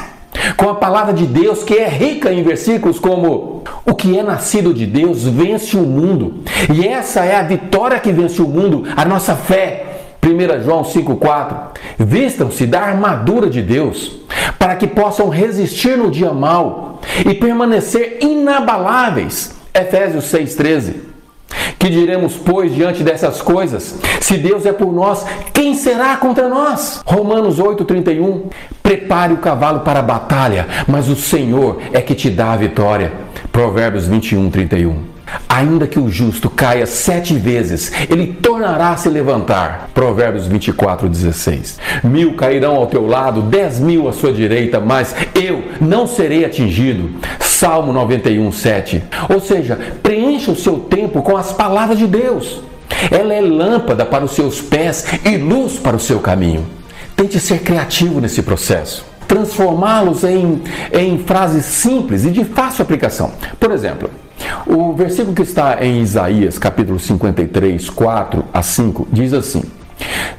com 0.57 0.69
a 0.69 0.75
palavra 0.75 1.13
de 1.13 1.27
Deus 1.27 1.63
que 1.63 1.75
é 1.75 1.89
rica 1.89 2.33
em 2.33 2.43
versículos 2.43 2.99
como: 2.99 3.63
O 3.87 3.95
que 3.95 4.19
é 4.19 4.23
nascido 4.23 4.75
de 4.75 4.87
Deus 4.87 5.25
vence 5.25 5.77
o 5.77 5.83
mundo, 5.83 6.43
e 6.73 6.87
essa 6.87 7.25
é 7.25 7.37
a 7.37 7.43
vitória 7.43 8.01
que 8.01 8.13
vence 8.13 8.41
o 8.41 8.49
mundo, 8.49 8.85
a 8.97 9.05
nossa 9.05 9.35
fé. 9.35 9.85
1 10.23 10.65
João 10.65 10.83
5,4: 10.83 11.57
Vistam-se 11.99 12.67
da 12.67 12.81
armadura 12.81 13.49
de 13.49 13.63
Deus, 13.63 14.19
para 14.59 14.77
que 14.77 14.87
possam 14.87 15.29
resistir 15.29 15.97
no 15.97 16.11
dia 16.11 16.33
mau 16.33 17.01
e 17.25 17.35
permanecer 17.35 18.19
inabaláveis. 18.21 19.57
Efésios 19.73 20.25
6,13. 20.25 21.08
Que 21.79 21.89
diremos, 21.89 22.37
pois, 22.37 22.75
diante 22.75 23.05
dessas 23.05 23.41
coisas? 23.41 23.97
Se 24.21 24.37
Deus 24.37 24.67
é 24.67 24.73
por 24.73 24.93
nós, 24.93 25.25
quem 25.53 25.75
será 25.75 26.17
contra 26.17 26.49
nós? 26.49 27.01
Romanos 27.07 27.61
8,31. 27.61 28.51
Prepare 28.83 29.33
o 29.33 29.39
cavalo 29.39 29.81
para 29.81 30.01
a 30.01 30.03
batalha, 30.03 30.67
mas 30.89 31.09
o 31.09 31.15
Senhor 31.15 31.81
é 31.93 32.01
que 32.01 32.15
te 32.15 32.31
dá 32.31 32.53
a 32.53 32.57
vitória. 32.57 33.13
Provérbios 33.53 34.07
21, 34.07 34.51
31. 34.51 35.19
Ainda 35.49 35.87
que 35.87 35.99
o 35.99 36.09
justo 36.09 36.49
caia 36.49 36.87
sete 36.87 37.35
vezes, 37.35 37.93
ele 38.09 38.29
tornará 38.29 38.91
a 38.91 38.97
se 38.97 39.09
levantar. 39.09 39.91
Provérbios 39.95 40.47
24, 40.47 41.09
16. 41.09 41.79
Mil 42.03 42.35
cairão 42.35 42.77
ao 42.77 42.87
teu 42.87 43.07
lado, 43.07 43.43
dez 43.43 43.79
mil 43.79 44.09
à 44.09 44.13
sua 44.13 44.33
direita, 44.33 44.81
mas 44.81 45.15
eu 45.35 45.65
não 45.81 46.07
serei 46.07 46.45
atingido. 46.45 47.11
Salmo 47.59 47.93
91, 47.93 48.53
7. 48.53 49.03
Ou 49.29 49.41
seja, 49.41 49.77
preencha 50.01 50.53
o 50.53 50.57
seu 50.57 50.79
tempo 50.79 51.23
com 51.23 51.37
as 51.37 51.53
palavras 51.53 51.99
de 51.99 52.07
Deus. 52.07 52.63
Ela 53.11 53.35
é 53.35 53.41
lâmpada 53.41 54.07
para 54.07 54.25
os 54.25 54.31
seus 54.31 54.61
pés 54.61 55.05
e 55.25 55.37
luz 55.37 55.77
para 55.77 55.97
o 55.97 56.01
seu 56.01 56.21
caminho. 56.21 56.65
Tente 57.17 57.41
ser 57.41 57.63
criativo 57.63 58.21
nesse 58.21 58.43
processo 58.43 59.05
transformá-los 59.27 60.25
em, 60.25 60.63
em 60.91 61.19
frases 61.19 61.67
simples 61.67 62.25
e 62.25 62.31
de 62.31 62.47
fácil 62.47 62.83
aplicação. 62.83 63.31
Por 63.61 63.71
exemplo, 63.73 64.11
o 64.67 64.95
versículo 64.95 65.35
que 65.35 65.43
está 65.43 65.85
em 65.85 66.01
Isaías, 66.01 66.59
capítulo 66.59 66.99
53, 66.99 67.91
4 67.91 68.45
a 68.55 68.63
5, 68.63 69.09
diz 69.13 69.35
assim: 69.35 69.63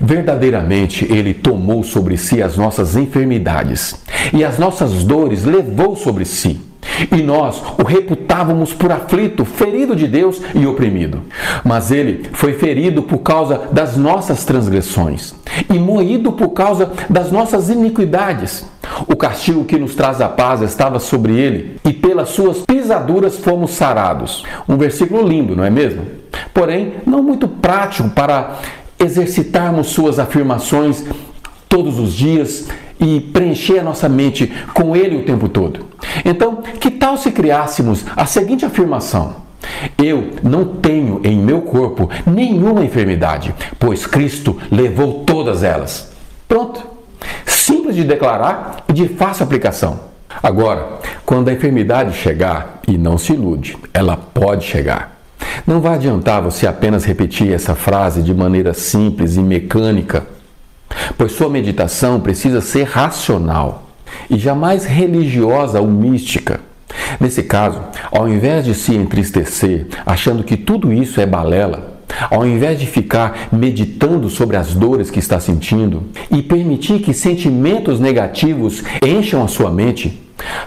Verdadeiramente 0.02 1.06
ele 1.06 1.36
tomou 1.36 1.84
sobre 1.84 2.18
si 2.18 2.42
as 2.42 2.58
nossas 2.58 2.96
enfermidades 2.96 3.96
e 4.34 4.44
as 4.44 4.58
nossas 4.58 5.04
dores 5.04 5.44
levou 5.44 5.96
sobre 5.96 6.26
si. 6.26 6.69
E 7.12 7.22
nós 7.22 7.62
o 7.78 7.84
reputávamos 7.84 8.74
por 8.74 8.92
aflito, 8.92 9.46
ferido 9.46 9.96
de 9.96 10.08
Deus 10.08 10.42
e 10.54 10.66
oprimido. 10.66 11.22
Mas 11.64 11.92
ele 11.92 12.30
foi 12.34 12.54
ferido 12.54 13.04
por 13.04 13.20
causa 13.20 13.70
das 13.72 13.96
nossas 13.96 14.46
transgressões 14.46 15.34
e 15.70 15.78
moído 15.78 16.32
por 16.32 16.50
causa 16.50 16.92
das 17.10 17.32
nossas 17.32 17.70
iniquidades. 17.70 18.66
O 19.08 19.16
castigo 19.16 19.66
que 19.66 19.78
nos 19.78 19.96
traz 19.96 20.22
a 20.22 20.28
paz 20.28 20.62
estava 20.62 21.00
sobre 21.00 21.34
ele, 21.34 21.80
e 21.86 21.94
pelas 21.94 22.30
suas 22.30 22.60
pisaduras 22.60 23.38
fomos 23.38 23.72
sarados. 23.72 24.44
Um 24.68 24.78
versículo 24.78 25.28
lindo, 25.28 25.56
não 25.56 25.64
é 25.64 25.70
mesmo? 25.70 26.06
Porém, 26.54 26.96
não 27.06 27.22
muito 27.22 27.48
prático 27.48 28.10
para 28.10 28.60
exercitarmos 29.00 29.88
suas 29.88 30.20
afirmações 30.20 31.06
todos 31.68 32.00
os 32.00 32.14
dias 32.14 32.68
e 33.00 33.20
preencher 33.20 33.80
a 33.80 33.84
nossa 33.84 34.10
mente 34.10 34.52
com 34.74 34.96
ele 34.96 35.18
o 35.18 35.24
tempo 35.24 35.48
todo. 35.48 35.86
Então, 36.26 36.62
que 36.80 36.92
tal 36.92 37.18
se 37.18 37.32
criássemos 37.32 38.06
a 38.16 38.26
seguinte 38.26 38.66
afirmação? 38.66 39.48
Eu 39.98 40.32
não 40.44 40.66
tenho 40.66 41.22
em 41.24 41.38
meu 41.38 41.62
corpo 41.62 42.10
nenhuma 42.26 42.84
enfermidade, 42.84 43.54
pois 43.78 44.06
Cristo 44.06 44.58
levou 44.72 45.24
todas 45.26 45.64
elas. 45.64 46.12
Pronto. 46.48 46.82
Simples 47.46 47.96
de 47.96 48.04
declarar 48.04 48.84
e 48.88 48.94
de 48.94 49.08
fácil 49.10 49.44
aplicação. 49.44 50.00
Agora, 50.42 51.00
quando 51.26 51.50
a 51.50 51.54
enfermidade 51.54 52.16
chegar, 52.16 52.80
e 52.88 52.98
não 52.98 53.18
se 53.18 53.34
ilude, 53.34 53.78
ela 53.94 54.18
pode 54.18 54.66
chegar. 54.66 55.20
Não 55.66 55.82
vai 55.82 55.96
adiantar 55.96 56.42
você 56.42 56.66
apenas 56.66 57.04
repetir 57.04 57.54
essa 57.54 57.76
frase 57.76 58.22
de 58.22 58.34
maneira 58.34 58.74
simples 58.74 59.36
e 59.36 59.42
mecânica, 59.42 60.26
pois 61.18 61.32
sua 61.32 61.50
meditação 61.50 62.20
precisa 62.20 62.62
ser 62.62 62.84
racional 62.84 63.90
e 64.30 64.38
jamais 64.38 64.86
religiosa 64.86 65.80
ou 65.80 65.88
mística. 65.88 66.60
Nesse 67.20 67.44
caso, 67.44 67.82
ao 68.12 68.28
invés 68.28 68.66
de 68.66 68.74
se 68.74 68.96
entristecer 68.96 69.88
achando 70.06 70.44
que 70.44 70.58
tudo 70.58 70.92
isso 70.92 71.22
é 71.22 71.26
balela, 71.26 72.00
ao 72.30 72.46
invés 72.46 72.80
de 72.80 72.86
ficar 72.86 73.50
meditando 73.52 74.30
sobre 74.30 74.58
as 74.58 74.74
dores 74.74 75.12
que 75.12 75.20
está 75.20 75.40
sentindo 75.40 76.04
e 76.32 76.42
permitir 76.42 77.00
que 77.00 77.14
sentimentos 77.14 78.00
negativos 78.00 78.84
encham 79.06 79.44
a 79.44 79.48
sua 79.48 79.72
mente, 79.72 80.22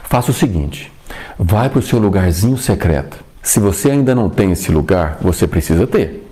faça 0.04 0.30
o 0.30 0.34
seguinte: 0.34 0.90
vai 1.38 1.68
para 1.68 1.80
o 1.80 1.82
seu 1.82 1.98
lugarzinho 1.98 2.56
secreto. 2.56 3.18
Se 3.42 3.58
você 3.58 3.90
ainda 3.90 4.14
não 4.14 4.30
tem 4.30 4.52
esse 4.52 4.70
lugar, 4.70 5.18
você 5.20 5.46
precisa 5.46 5.86
ter. 5.86 6.28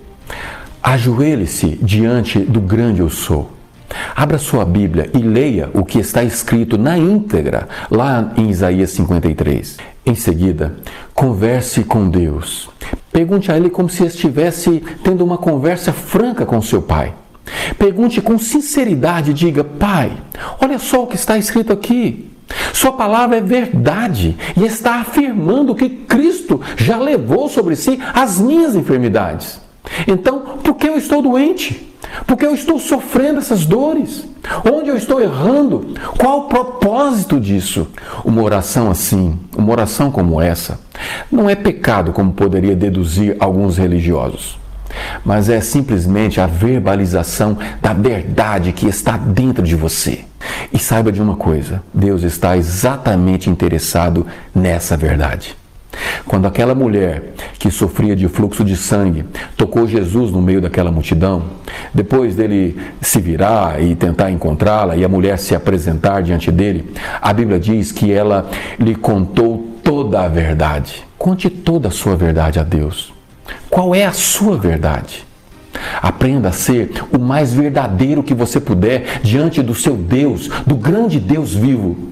Ajoelhe-se 0.81 1.77
diante 1.81 2.39
do 2.39 2.61
grande 2.61 3.01
eu 3.01 3.09
sou. 3.09 3.51
Abra 4.15 4.37
sua 4.37 4.65
Bíblia 4.65 5.09
e 5.13 5.19
leia 5.19 5.69
o 5.73 5.83
que 5.83 5.99
está 5.99 6.23
escrito 6.23 6.77
na 6.77 6.97
íntegra 6.97 7.67
lá 7.89 8.31
em 8.37 8.49
Isaías 8.49 8.91
53. 8.91 9.77
Em 10.05 10.15
seguida, 10.15 10.75
converse 11.13 11.83
com 11.83 12.09
Deus. 12.09 12.69
Pergunte 13.11 13.51
a 13.51 13.57
Ele 13.57 13.69
como 13.69 13.89
se 13.89 14.05
estivesse 14.05 14.81
tendo 15.03 15.23
uma 15.23 15.37
conversa 15.37 15.91
franca 15.91 16.45
com 16.45 16.61
seu 16.61 16.81
Pai. 16.81 17.13
Pergunte 17.77 18.21
com 18.21 18.37
sinceridade, 18.37 19.33
diga: 19.33 19.63
Pai, 19.63 20.11
olha 20.61 20.79
só 20.79 21.03
o 21.03 21.07
que 21.07 21.15
está 21.15 21.37
escrito 21.37 21.73
aqui. 21.73 22.31
Sua 22.73 22.91
palavra 22.91 23.37
é 23.37 23.41
verdade 23.41 24.37
e 24.57 24.65
está 24.65 24.95
afirmando 24.95 25.75
que 25.75 25.89
Cristo 25.89 26.61
já 26.77 26.97
levou 26.97 27.47
sobre 27.47 27.75
si 27.75 27.99
as 28.13 28.39
minhas 28.39 28.75
enfermidades. 28.75 29.61
Então, 30.07 30.39
por 30.63 30.75
que 30.75 30.87
eu 30.87 30.97
estou 30.97 31.21
doente? 31.21 31.90
Porque 32.25 32.45
eu 32.45 32.53
estou 32.53 32.79
sofrendo 32.79 33.39
essas 33.39 33.65
dores. 33.65 34.25
Onde 34.65 34.89
eu 34.89 34.97
estou 34.97 35.21
errando? 35.21 35.93
Qual 36.17 36.39
o 36.39 36.43
propósito 36.43 37.39
disso? 37.39 37.87
Uma 38.25 38.41
oração 38.41 38.89
assim, 38.89 39.39
uma 39.55 39.71
oração 39.71 40.11
como 40.11 40.41
essa, 40.41 40.79
não 41.31 41.49
é 41.49 41.55
pecado 41.55 42.11
como 42.11 42.33
poderia 42.33 42.75
deduzir 42.75 43.35
alguns 43.39 43.77
religiosos, 43.77 44.59
mas 45.23 45.49
é 45.49 45.61
simplesmente 45.61 46.41
a 46.41 46.47
verbalização 46.47 47.57
da 47.81 47.93
verdade 47.93 48.71
que 48.71 48.87
está 48.87 49.15
dentro 49.17 49.63
de 49.63 49.75
você. 49.75 50.25
E 50.73 50.79
saiba 50.79 51.11
de 51.11 51.21
uma 51.21 51.35
coisa: 51.35 51.83
Deus 51.93 52.23
está 52.23 52.57
exatamente 52.57 53.49
interessado 53.49 54.25
nessa 54.53 54.97
verdade. 54.97 55.60
Quando 56.25 56.47
aquela 56.47 56.73
mulher 56.73 57.33
que 57.59 57.69
sofria 57.69 58.15
de 58.15 58.27
fluxo 58.27 58.63
de 58.63 58.75
sangue 58.75 59.25
tocou 59.57 59.87
Jesus 59.87 60.31
no 60.31 60.41
meio 60.41 60.61
daquela 60.61 60.91
multidão, 60.91 61.43
depois 61.93 62.35
dele 62.35 62.79
se 63.01 63.19
virar 63.19 63.81
e 63.81 63.95
tentar 63.95 64.31
encontrá-la 64.31 64.95
e 64.95 65.03
a 65.03 65.09
mulher 65.09 65.37
se 65.37 65.55
apresentar 65.55 66.21
diante 66.23 66.51
dele, 66.51 66.91
a 67.21 67.33
Bíblia 67.33 67.59
diz 67.59 67.91
que 67.91 68.11
ela 68.11 68.49
lhe 68.79 68.95
contou 68.95 69.77
toda 69.83 70.21
a 70.21 70.27
verdade. 70.27 71.03
Conte 71.17 71.49
toda 71.49 71.89
a 71.89 71.91
sua 71.91 72.15
verdade 72.15 72.59
a 72.59 72.63
Deus. 72.63 73.13
Qual 73.69 73.93
é 73.93 74.05
a 74.05 74.13
sua 74.13 74.57
verdade? 74.57 75.25
Aprenda 76.01 76.49
a 76.49 76.51
ser 76.51 76.91
o 77.11 77.19
mais 77.19 77.53
verdadeiro 77.53 78.23
que 78.23 78.33
você 78.33 78.59
puder 78.59 79.19
diante 79.21 79.61
do 79.61 79.73
seu 79.73 79.95
Deus, 79.95 80.49
do 80.65 80.75
grande 80.75 81.19
Deus 81.19 81.53
vivo. 81.53 82.09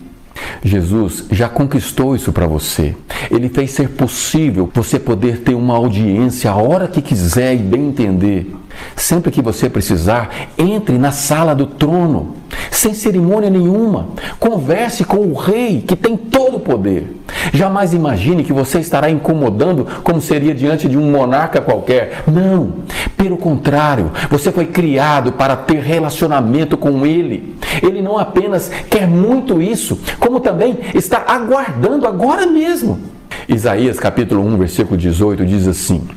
Jesus 0.64 1.26
já 1.32 1.48
conquistou 1.48 2.16
isso 2.16 2.32
para 2.32 2.48
você. 2.48 2.96
Ele 3.32 3.50
fez 3.50 3.72
ser 3.72 3.90
possível 3.90 4.70
você 4.74 5.00
poder 5.00 5.42
ter 5.42 5.56
uma 5.56 5.76
audiência 5.76 6.52
a 6.52 6.56
hora 6.56 6.88
que 6.88 7.02
quiser 7.02 7.54
e 7.56 7.58
bem 7.58 7.88
entender. 7.88 8.56
Sempre 8.96 9.32
que 9.32 9.42
você 9.42 9.70
precisar, 9.70 10.30
entre 10.58 10.98
na 10.98 11.12
sala 11.12 11.54
do 11.54 11.66
trono, 11.66 12.36
sem 12.72 12.94
cerimônia 12.94 13.50
nenhuma. 13.50 14.10
Converse 14.40 15.04
com 15.04 15.18
o 15.18 15.34
rei 15.34 15.84
que 15.86 15.96
tem 15.96 16.16
todo 16.16 16.58
o 16.58 16.60
poder. 16.60 17.16
Jamais 17.54 17.94
imagine 17.94 18.44
que 18.44 18.54
você 18.54 18.80
estará 18.80 19.10
incomodando 19.10 19.86
como 20.04 20.22
seria 20.22 20.54
diante 20.54 20.88
de 20.88 20.98
um 20.98 21.12
monarca 21.12 21.62
qualquer. 21.62 22.24
Não, 22.28 22.74
pelo 23.20 23.36
contrário, 23.36 24.12
você 24.30 24.50
foi 24.50 24.66
criado 24.66 25.34
para 25.34 25.58
ter 25.58 25.82
relacionamento 25.82 26.78
com 26.78 27.06
ele. 27.06 27.58
Ele 27.84 28.02
não 28.02 28.18
apenas 28.18 28.72
quer 28.90 29.06
muito 29.06 29.62
isso, 29.62 30.00
como 30.18 30.40
também 30.40 30.80
está 30.96 31.26
aguardando 31.28 32.08
agora 32.08 32.48
mesmo. 32.48 32.98
Isaías 33.46 34.00
capítulo 34.00 34.42
1, 34.46 34.58
versículo 34.58 34.96
18 34.96 35.46
diz 35.46 35.68
assim: 35.68 36.08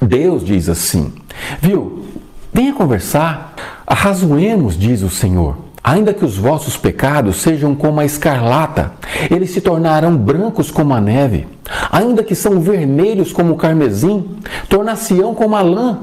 Deus 0.00 0.42
diz 0.42 0.70
assim: 0.70 1.12
Viu? 1.60 2.06
Venha 2.50 2.72
conversar. 2.72 3.54
Arrazoemos, 3.86 4.78
diz 4.78 5.02
o 5.02 5.10
Senhor. 5.10 5.56
Ainda 5.84 6.14
que 6.14 6.24
os 6.24 6.38
vossos 6.38 6.78
pecados 6.78 7.36
sejam 7.36 7.74
como 7.74 8.00
a 8.00 8.06
escarlata, 8.06 8.92
eles 9.30 9.50
se 9.50 9.60
tornarão 9.60 10.16
brancos 10.16 10.70
como 10.70 10.94
a 10.94 11.00
neve. 11.00 11.46
Ainda 11.90 12.22
que 12.22 12.34
são 12.34 12.60
vermelhos 12.60 13.32
como 13.32 13.52
o 13.52 13.56
carmesim, 13.56 14.30
tornar-se-ão 14.68 15.34
como 15.34 15.56
a 15.56 15.60
lã. 15.60 15.98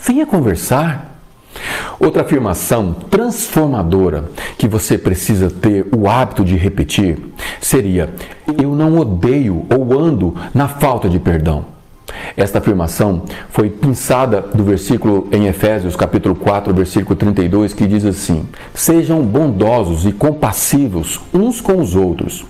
Venha 0.00 0.26
conversar. 0.26 1.10
Outra 2.00 2.22
afirmação 2.22 2.92
transformadora 2.92 4.24
que 4.58 4.66
você 4.66 4.98
precisa 4.98 5.50
ter 5.50 5.86
o 5.94 6.08
hábito 6.08 6.44
de 6.44 6.56
repetir 6.56 7.18
seria: 7.60 8.12
Eu 8.60 8.74
não 8.74 8.98
odeio 8.98 9.66
ou 9.72 9.98
ando 9.98 10.34
na 10.52 10.66
falta 10.66 11.08
de 11.08 11.18
perdão. 11.18 11.66
Esta 12.36 12.58
afirmação 12.58 13.22
foi 13.50 13.70
pensada 13.70 14.40
do 14.40 14.64
versículo 14.64 15.28
em 15.30 15.46
Efésios, 15.46 15.96
capítulo 15.96 16.34
4, 16.34 16.72
versículo 16.74 17.14
32, 17.14 17.74
que 17.74 17.86
diz 17.86 18.04
assim: 18.04 18.48
Sejam 18.74 19.22
bondosos 19.22 20.06
e 20.06 20.12
compassivos 20.12 21.20
uns 21.32 21.60
com 21.60 21.80
os 21.80 21.94
outros, 21.94 22.44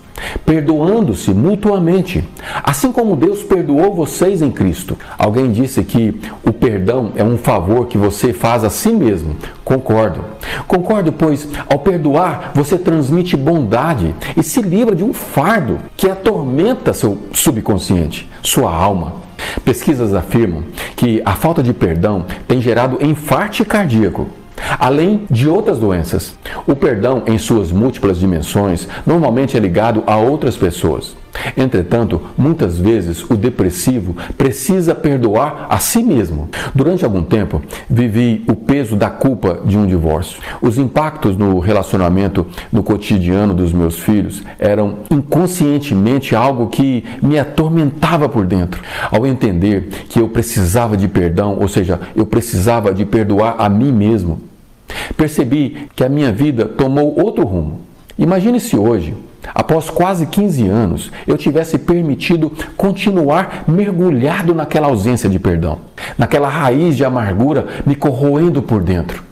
perdoando-se 0.45 1.33
mutuamente, 1.33 2.25
assim 2.63 2.93
como 2.93 3.17
Deus 3.17 3.43
perdoou 3.43 3.95
vocês 3.95 4.43
em 4.43 4.51
Cristo. 4.51 4.97
Alguém 5.19 5.53
disse 5.53 5.83
que 5.85 6.21
o 6.45 6.53
perdão 6.53 7.13
é 7.17 7.25
um 7.25 7.39
favor 7.39 7.87
que 7.87 7.99
você 7.99 8.33
faz 8.33 8.65
a 8.65 8.71
si 8.71 8.91
mesmo. 8.91 9.37
Concordo. 9.65 10.25
Concordo, 10.67 11.13
pois 11.13 11.49
ao 11.69 11.79
perdoar, 11.79 12.53
você 12.55 12.77
transmite 12.77 13.37
bondade 13.37 14.15
e 14.37 14.43
se 14.43 14.61
livra 14.61 14.95
de 14.95 15.05
um 15.05 15.13
fardo 15.13 15.79
que 15.97 16.09
atormenta 16.09 16.93
seu 16.93 17.19
subconsciente, 17.33 18.29
sua 18.43 18.75
alma. 18.75 19.23
Pesquisas 19.65 20.15
afirmam 20.15 20.65
que 20.97 21.21
a 21.25 21.33
falta 21.33 21.63
de 21.63 21.73
perdão 21.73 22.25
tem 22.47 22.61
gerado 22.61 22.99
enfarte 23.05 23.65
cardíaco, 23.65 24.29
além 24.79 25.23
de 25.31 25.49
outras 25.49 25.79
doenças. 25.79 26.35
O 26.67 26.75
perdão, 26.75 27.23
em 27.27 27.39
suas 27.39 27.71
múltiplas 27.71 28.19
dimensões, 28.19 28.89
normalmente 29.07 29.57
é 29.57 29.61
ligado 29.61 30.03
a 30.07 30.17
outras 30.17 30.57
pessoas. 30.57 31.23
Entretanto, 31.57 32.21
muitas 32.37 32.79
vezes 32.79 33.29
o 33.29 33.37
depressivo 33.37 34.15
precisa 34.37 34.95
perdoar 34.95 35.67
a 35.69 35.79
si 35.79 36.03
mesmo. 36.03 36.49
Durante 36.75 37.05
algum 37.05 37.23
tempo, 37.23 37.63
vivi 37.89 38.45
o 38.47 38.55
peso 38.55 38.97
da 38.97 39.09
culpa 39.09 39.61
de 39.65 39.77
um 39.77 39.87
divórcio. 39.87 40.41
Os 40.61 40.79
impactos 40.79 41.37
no 41.37 41.59
relacionamento 41.59 42.47
no 42.71 42.83
cotidiano 42.83 43.55
dos 43.55 43.73
meus 43.73 43.99
filhos 43.99 44.43
eram 44.59 44.99
inconscientemente 45.11 46.37
algo 46.37 46.69
que 46.69 47.05
me 47.23 47.39
atormentava 47.39 48.29
por 48.29 48.47
dentro. 48.47 48.83
Ao 49.11 49.27
entender 49.27 49.89
que 50.09 50.21
eu 50.21 50.29
precisava 50.29 50.97
de 50.97 51.09
perdão, 51.09 51.59
ou 51.59 51.69
seja, 51.69 51.99
eu 52.15 52.27
precisava 52.27 52.93
de 52.93 53.05
perdoar 53.05 53.57
a 53.59 53.69
mim 53.69 53.91
mesmo, 53.91 54.52
percebi 55.17 55.89
que 55.95 56.05
a 56.05 56.09
minha 56.09 56.33
vida 56.33 56.67
tomou 56.67 57.19
outro 57.21 57.45
rumo. 57.45 57.81
Imagine 58.19 58.61
se 58.61 58.77
hoje 58.77 59.15
após 59.55 59.91
quase 59.91 60.27
15 60.27 60.69
anos, 60.69 61.13
eu 61.27 61.37
tivesse 61.37 61.79
permitido 61.79 62.53
continuar 62.77 63.65
mergulhado 63.67 64.55
naquela 64.55 64.87
ausência 64.87 65.29
de 65.29 65.39
perdão, 65.39 65.79
naquela 66.17 66.49
raiz 66.49 66.97
de 66.97 67.05
amargura 67.05 67.67
me 67.85 67.95
corroendo 67.95 68.63
por 68.63 68.83
dentro. 68.83 69.23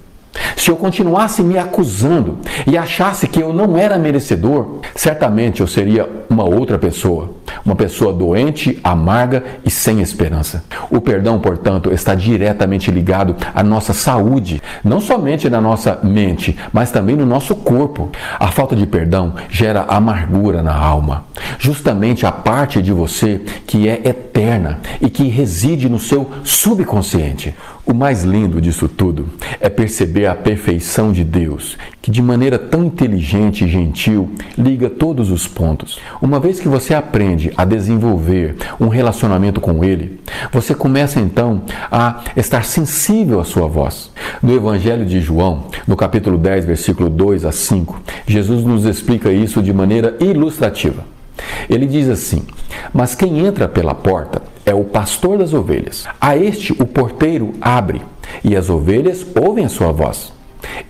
Se 0.56 0.70
eu 0.70 0.76
continuasse 0.76 1.42
me 1.42 1.58
acusando 1.58 2.38
e 2.66 2.76
achasse 2.76 3.26
que 3.26 3.40
eu 3.40 3.52
não 3.52 3.76
era 3.76 3.98
merecedor, 3.98 4.80
certamente 4.94 5.60
eu 5.60 5.66
seria 5.66 6.08
uma 6.28 6.44
outra 6.44 6.78
pessoa, 6.78 7.30
uma 7.64 7.74
pessoa 7.74 8.12
doente, 8.12 8.78
amarga 8.82 9.42
e 9.64 9.70
sem 9.70 10.00
esperança. 10.00 10.64
O 10.90 11.00
perdão, 11.00 11.38
portanto, 11.38 11.92
está 11.92 12.14
diretamente 12.14 12.90
ligado 12.90 13.36
à 13.54 13.62
nossa 13.62 13.92
saúde, 13.92 14.62
não 14.84 15.00
somente 15.00 15.48
na 15.48 15.60
nossa 15.60 15.98
mente, 16.02 16.56
mas 16.72 16.90
também 16.90 17.16
no 17.16 17.26
nosso 17.26 17.54
corpo. 17.54 18.10
A 18.38 18.48
falta 18.48 18.74
de 18.74 18.86
perdão 18.86 19.34
gera 19.48 19.82
amargura 19.82 20.62
na 20.62 20.74
alma, 20.74 21.24
justamente 21.58 22.26
a 22.26 22.32
parte 22.32 22.82
de 22.82 22.92
você 22.92 23.40
que 23.66 23.88
é 23.88 24.00
eterna 24.04 24.80
e 25.00 25.08
que 25.08 25.28
reside 25.28 25.88
no 25.88 25.98
seu 25.98 26.30
subconsciente. 26.44 27.54
O 27.86 27.94
mais 27.94 28.22
lindo 28.22 28.60
disso 28.60 28.88
tudo 28.88 29.30
é 29.58 29.68
perceber 29.68 30.26
a 30.26 30.34
perfeição 30.34 31.12
de 31.12 31.24
Deus, 31.24 31.76
que 32.00 32.10
de 32.10 32.22
maneira 32.22 32.58
tão 32.58 32.84
inteligente 32.84 33.64
e 33.64 33.68
gentil 33.68 34.30
liga 34.56 34.88
todos 34.88 35.30
os 35.30 35.48
pontos. 35.48 35.98
Uma 36.20 36.38
vez 36.38 36.60
que 36.60 36.68
você 36.68 36.94
aprende 36.94 37.39
a 37.56 37.64
desenvolver 37.64 38.56
um 38.78 38.88
relacionamento 38.88 39.60
com 39.60 39.84
Ele, 39.84 40.20
você 40.52 40.74
começa 40.74 41.20
então 41.20 41.62
a 41.90 42.20
estar 42.36 42.64
sensível 42.64 43.40
à 43.40 43.44
sua 43.44 43.66
voz. 43.66 44.10
No 44.42 44.54
Evangelho 44.54 45.04
de 45.04 45.20
João, 45.20 45.64
no 45.86 45.96
capítulo 45.96 46.36
10, 46.36 46.64
versículo 46.64 47.08
2 47.08 47.44
a 47.44 47.52
5, 47.52 48.00
Jesus 48.26 48.64
nos 48.64 48.84
explica 48.84 49.32
isso 49.32 49.62
de 49.62 49.72
maneira 49.72 50.16
ilustrativa. 50.20 51.04
Ele 51.68 51.86
diz 51.86 52.08
assim: 52.08 52.42
Mas 52.92 53.14
quem 53.14 53.46
entra 53.46 53.68
pela 53.68 53.94
porta 53.94 54.42
é 54.64 54.74
o 54.74 54.84
pastor 54.84 55.38
das 55.38 55.54
ovelhas. 55.54 56.04
A 56.20 56.36
este 56.36 56.72
o 56.72 56.86
porteiro 56.86 57.54
abre, 57.60 58.02
e 58.44 58.56
as 58.56 58.70
ovelhas 58.70 59.26
ouvem 59.34 59.64
a 59.64 59.68
sua 59.68 59.92
voz. 59.92 60.32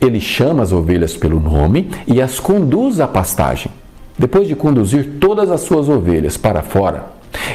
Ele 0.00 0.20
chama 0.20 0.62
as 0.62 0.72
ovelhas 0.72 1.16
pelo 1.16 1.38
nome 1.38 1.90
e 2.06 2.20
as 2.20 2.40
conduz 2.40 3.00
à 3.00 3.06
pastagem. 3.06 3.70
Depois 4.20 4.46
de 4.46 4.54
conduzir 4.54 5.12
todas 5.18 5.50
as 5.50 5.62
suas 5.62 5.88
ovelhas 5.88 6.36
para 6.36 6.60
fora, 6.60 7.06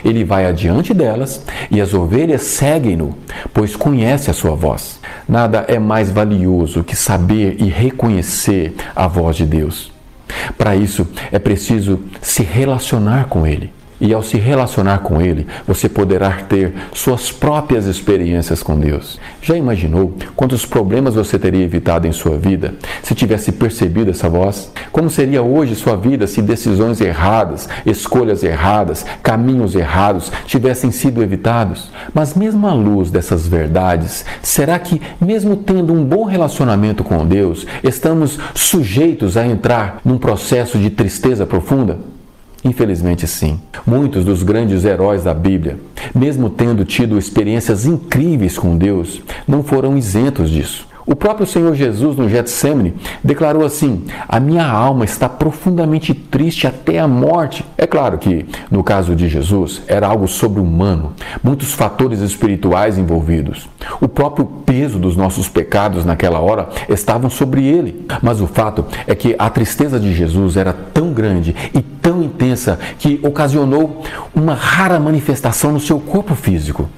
ele 0.04 0.24
vai 0.24 0.48
adiante 0.48 0.96
delas 0.96 1.44
e 1.70 1.80
as 1.80 1.94
ovelhas 1.94 2.42
seguem-no, 2.42 3.16
pois 3.54 3.76
conhece 3.76 4.32
a 4.32 4.34
sua 4.34 4.56
voz. 4.56 5.00
Nada 5.30 5.64
é 5.68 5.78
mais 5.78 6.10
valioso 6.10 6.84
que 6.84 6.96
saber 6.96 7.58
e 7.60 7.66
reconhecer 7.66 8.74
a 8.96 9.08
voz 9.08 9.36
de 9.36 9.46
Deus. 9.46 9.92
Para 10.58 10.76
isso 10.76 11.08
é 11.32 11.38
preciso 11.38 12.00
se 12.20 12.42
relacionar 12.42 13.26
com 13.26 13.46
Ele. 13.46 13.72
E 14.00 14.14
ao 14.14 14.22
se 14.22 14.38
relacionar 14.38 15.00
com 15.00 15.22
Ele, 15.22 15.48
você 15.66 15.88
poderá 15.88 16.32
ter 16.32 16.74
suas 16.94 17.32
próprias 17.32 17.86
experiências 17.86 18.62
com 18.62 18.78
Deus. 18.78 19.20
Já 19.42 19.56
imaginou 19.56 20.14
quantos 20.36 20.66
problemas 20.66 21.16
você 21.16 21.40
teria 21.40 21.64
evitado 21.64 22.06
em 22.06 22.12
sua 22.12 22.38
vida 22.38 22.76
se 23.02 23.16
tivesse 23.16 23.54
percebido 23.54 24.12
essa 24.12 24.28
voz? 24.28 24.72
Como 24.92 25.10
seria 25.10 25.42
hoje 25.42 25.76
sua 25.76 25.96
vida 25.96 26.28
se 26.28 26.42
decisões 26.42 27.00
erradas, 27.00 27.70
escolhas 27.86 28.44
erradas, 28.44 29.06
caminhos 29.24 29.76
errados 29.76 30.32
tivessem 30.46 30.92
sido 30.92 31.24
evitados? 31.24 31.90
Mas, 32.14 32.34
mesmo 32.34 32.68
à 32.68 32.74
luz 32.74 33.10
dessas 33.10 33.48
verdades, 33.48 34.26
será 34.42 34.78
que, 34.78 35.02
mesmo 35.22 35.56
tendo 35.56 35.94
um 35.94 36.04
bom 36.04 36.26
relacionamento 36.26 37.04
com 37.04 37.26
Deus, 37.26 37.66
estamos 37.84 38.38
sujeitos 38.54 39.38
a 39.38 39.46
entrar 39.46 40.00
num 40.04 40.18
processo 40.18 40.78
de 40.78 40.90
tristeza 40.90 41.46
profunda? 41.46 42.15
Infelizmente, 42.66 43.28
sim. 43.28 43.60
Muitos 43.86 44.26
dos 44.26 44.42
grandes 44.42 44.84
heróis 44.86 45.24
da 45.24 45.36
Bíblia, 45.36 45.78
mesmo 46.16 46.50
tendo 46.50 46.84
tido 46.84 47.16
experiências 47.16 47.86
incríveis 47.86 48.58
com 48.58 48.76
Deus, 48.76 49.22
não 49.48 49.64
foram 49.64 49.96
isentos 49.96 50.50
disso. 50.50 50.88
O 51.06 51.16
próprio 51.16 51.46
Senhor 51.46 51.76
Jesus, 51.76 52.18
no 52.18 52.28
Getsemane, 52.28 52.96
declarou 53.24 53.64
assim: 53.64 54.06
A 54.28 54.40
minha 54.40 54.66
alma 54.66 55.06
está 55.06 55.30
profundamente 55.30 56.16
triste 56.16 56.66
até 56.66 56.98
a 56.98 57.08
morte. 57.08 57.64
É 57.78 57.86
claro 57.86 58.18
que, 58.18 58.48
no 58.72 58.84
caso 58.84 59.16
de 59.16 59.30
Jesus, 59.30 59.84
era 59.88 60.08
algo 60.08 60.28
sobre-humano, 60.28 61.14
muitos 61.44 61.74
fatores 61.76 62.22
espirituais 62.22 62.98
envolvidos. 62.98 63.70
O 64.00 64.08
próprio 64.08 64.46
peso 64.46 65.00
dos 65.00 65.16
nossos 65.16 65.48
pecados 65.48 66.06
naquela 66.06 66.40
hora 66.40 66.70
estavam 66.90 67.30
sobre 67.30 67.66
ele. 67.66 68.06
Mas 68.22 68.42
o 68.42 68.48
fato 68.48 68.86
é 69.08 69.16
que 69.16 69.36
a 69.38 69.50
tristeza 69.50 70.00
de 70.00 70.14
Jesus 70.14 70.58
era 70.58 70.74
tão 70.74 71.14
grande 71.14 71.56
e 71.74 71.82
tão 71.82 72.22
intensa 72.22 72.80
que 73.00 73.20
ocasionou 73.24 74.04
uma 74.34 74.54
rara 74.54 75.00
manifestação 75.00 75.72
no 75.72 75.80
seu 75.80 76.00
corpo 76.00 76.36
físico. 76.36 76.90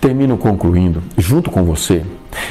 Termino 0.00 0.36
concluindo, 0.36 1.02
junto 1.16 1.50
com 1.50 1.64
você, 1.64 2.02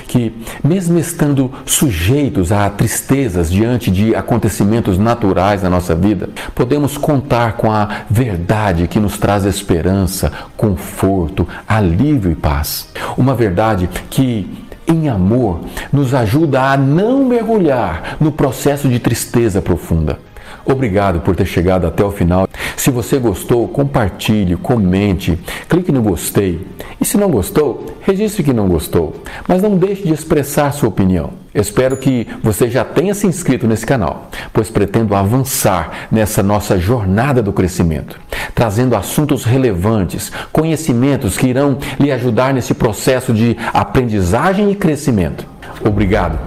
que, 0.08 0.34
mesmo 0.64 0.98
estando 0.98 1.52
sujeitos 1.66 2.52
a 2.52 2.70
tristezas 2.70 3.52
diante 3.52 3.92
de 3.92 4.16
acontecimentos 4.16 4.98
naturais 4.98 5.64
na 5.64 5.70
nossa 5.70 5.96
vida, 5.96 6.30
podemos 6.54 6.98
contar 6.98 7.54
com 7.54 7.72
a 7.72 7.88
verdade 8.10 8.88
que 8.88 9.00
nos 9.00 9.18
traz 9.18 9.46
esperança, 9.46 10.32
conforto, 10.56 11.48
alívio 11.68 12.32
e 12.32 12.36
paz. 12.36 12.90
Uma 13.18 13.34
verdade 13.76 13.90
que 14.10 14.48
em 14.88 15.10
amor, 15.10 15.62
nos 15.92 16.14
ajuda 16.14 16.62
a 16.62 16.78
não 16.78 17.26
mergulhar 17.26 18.18
no 18.20 18.32
processo 18.32 18.88
de 18.88 19.00
tristeza 19.00 19.60
profunda. 19.60 20.20
Obrigado 20.66 21.20
por 21.22 21.36
ter 21.36 21.46
chegado 21.46 21.86
até 21.86 22.04
o 22.04 22.12
final. 22.12 22.50
Se 22.76 22.90
você 22.90 23.20
gostou, 23.20 23.68
compartilhe, 23.68 24.56
comente, 24.56 25.40
clique 25.70 25.92
no 25.92 26.02
gostei. 26.02 26.66
E 27.00 27.06
se 27.06 27.18
não 27.18 27.30
gostou, 27.30 27.86
registre 28.02 28.44
que 28.44 28.52
não 28.52 28.68
gostou. 28.68 29.14
Mas 29.48 29.62
não 29.62 29.78
deixe 29.78 30.04
de 30.04 30.14
expressar 30.14 30.72
sua 30.72 30.90
opinião. 30.90 31.34
Espero 31.54 31.96
que 31.96 32.28
você 32.44 32.70
já 32.70 32.84
tenha 32.84 33.14
se 33.14 33.28
inscrito 33.28 33.66
nesse 33.66 33.86
canal, 33.86 34.30
pois 34.52 34.70
pretendo 34.70 35.16
avançar 35.16 36.08
nessa 36.12 36.44
nossa 36.44 36.78
jornada 36.78 37.42
do 37.42 37.54
crescimento, 37.54 38.20
trazendo 38.54 38.96
assuntos 38.96 39.46
relevantes, 39.46 40.32
conhecimentos 40.52 41.38
que 41.38 41.48
irão 41.48 41.78
lhe 41.98 42.12
ajudar 42.12 42.54
nesse 42.54 42.74
processo 42.74 43.34
de 43.34 43.56
aprendizagem 43.74 44.70
e 44.70 44.76
crescimento. 44.76 45.48
Obrigado 45.82 46.40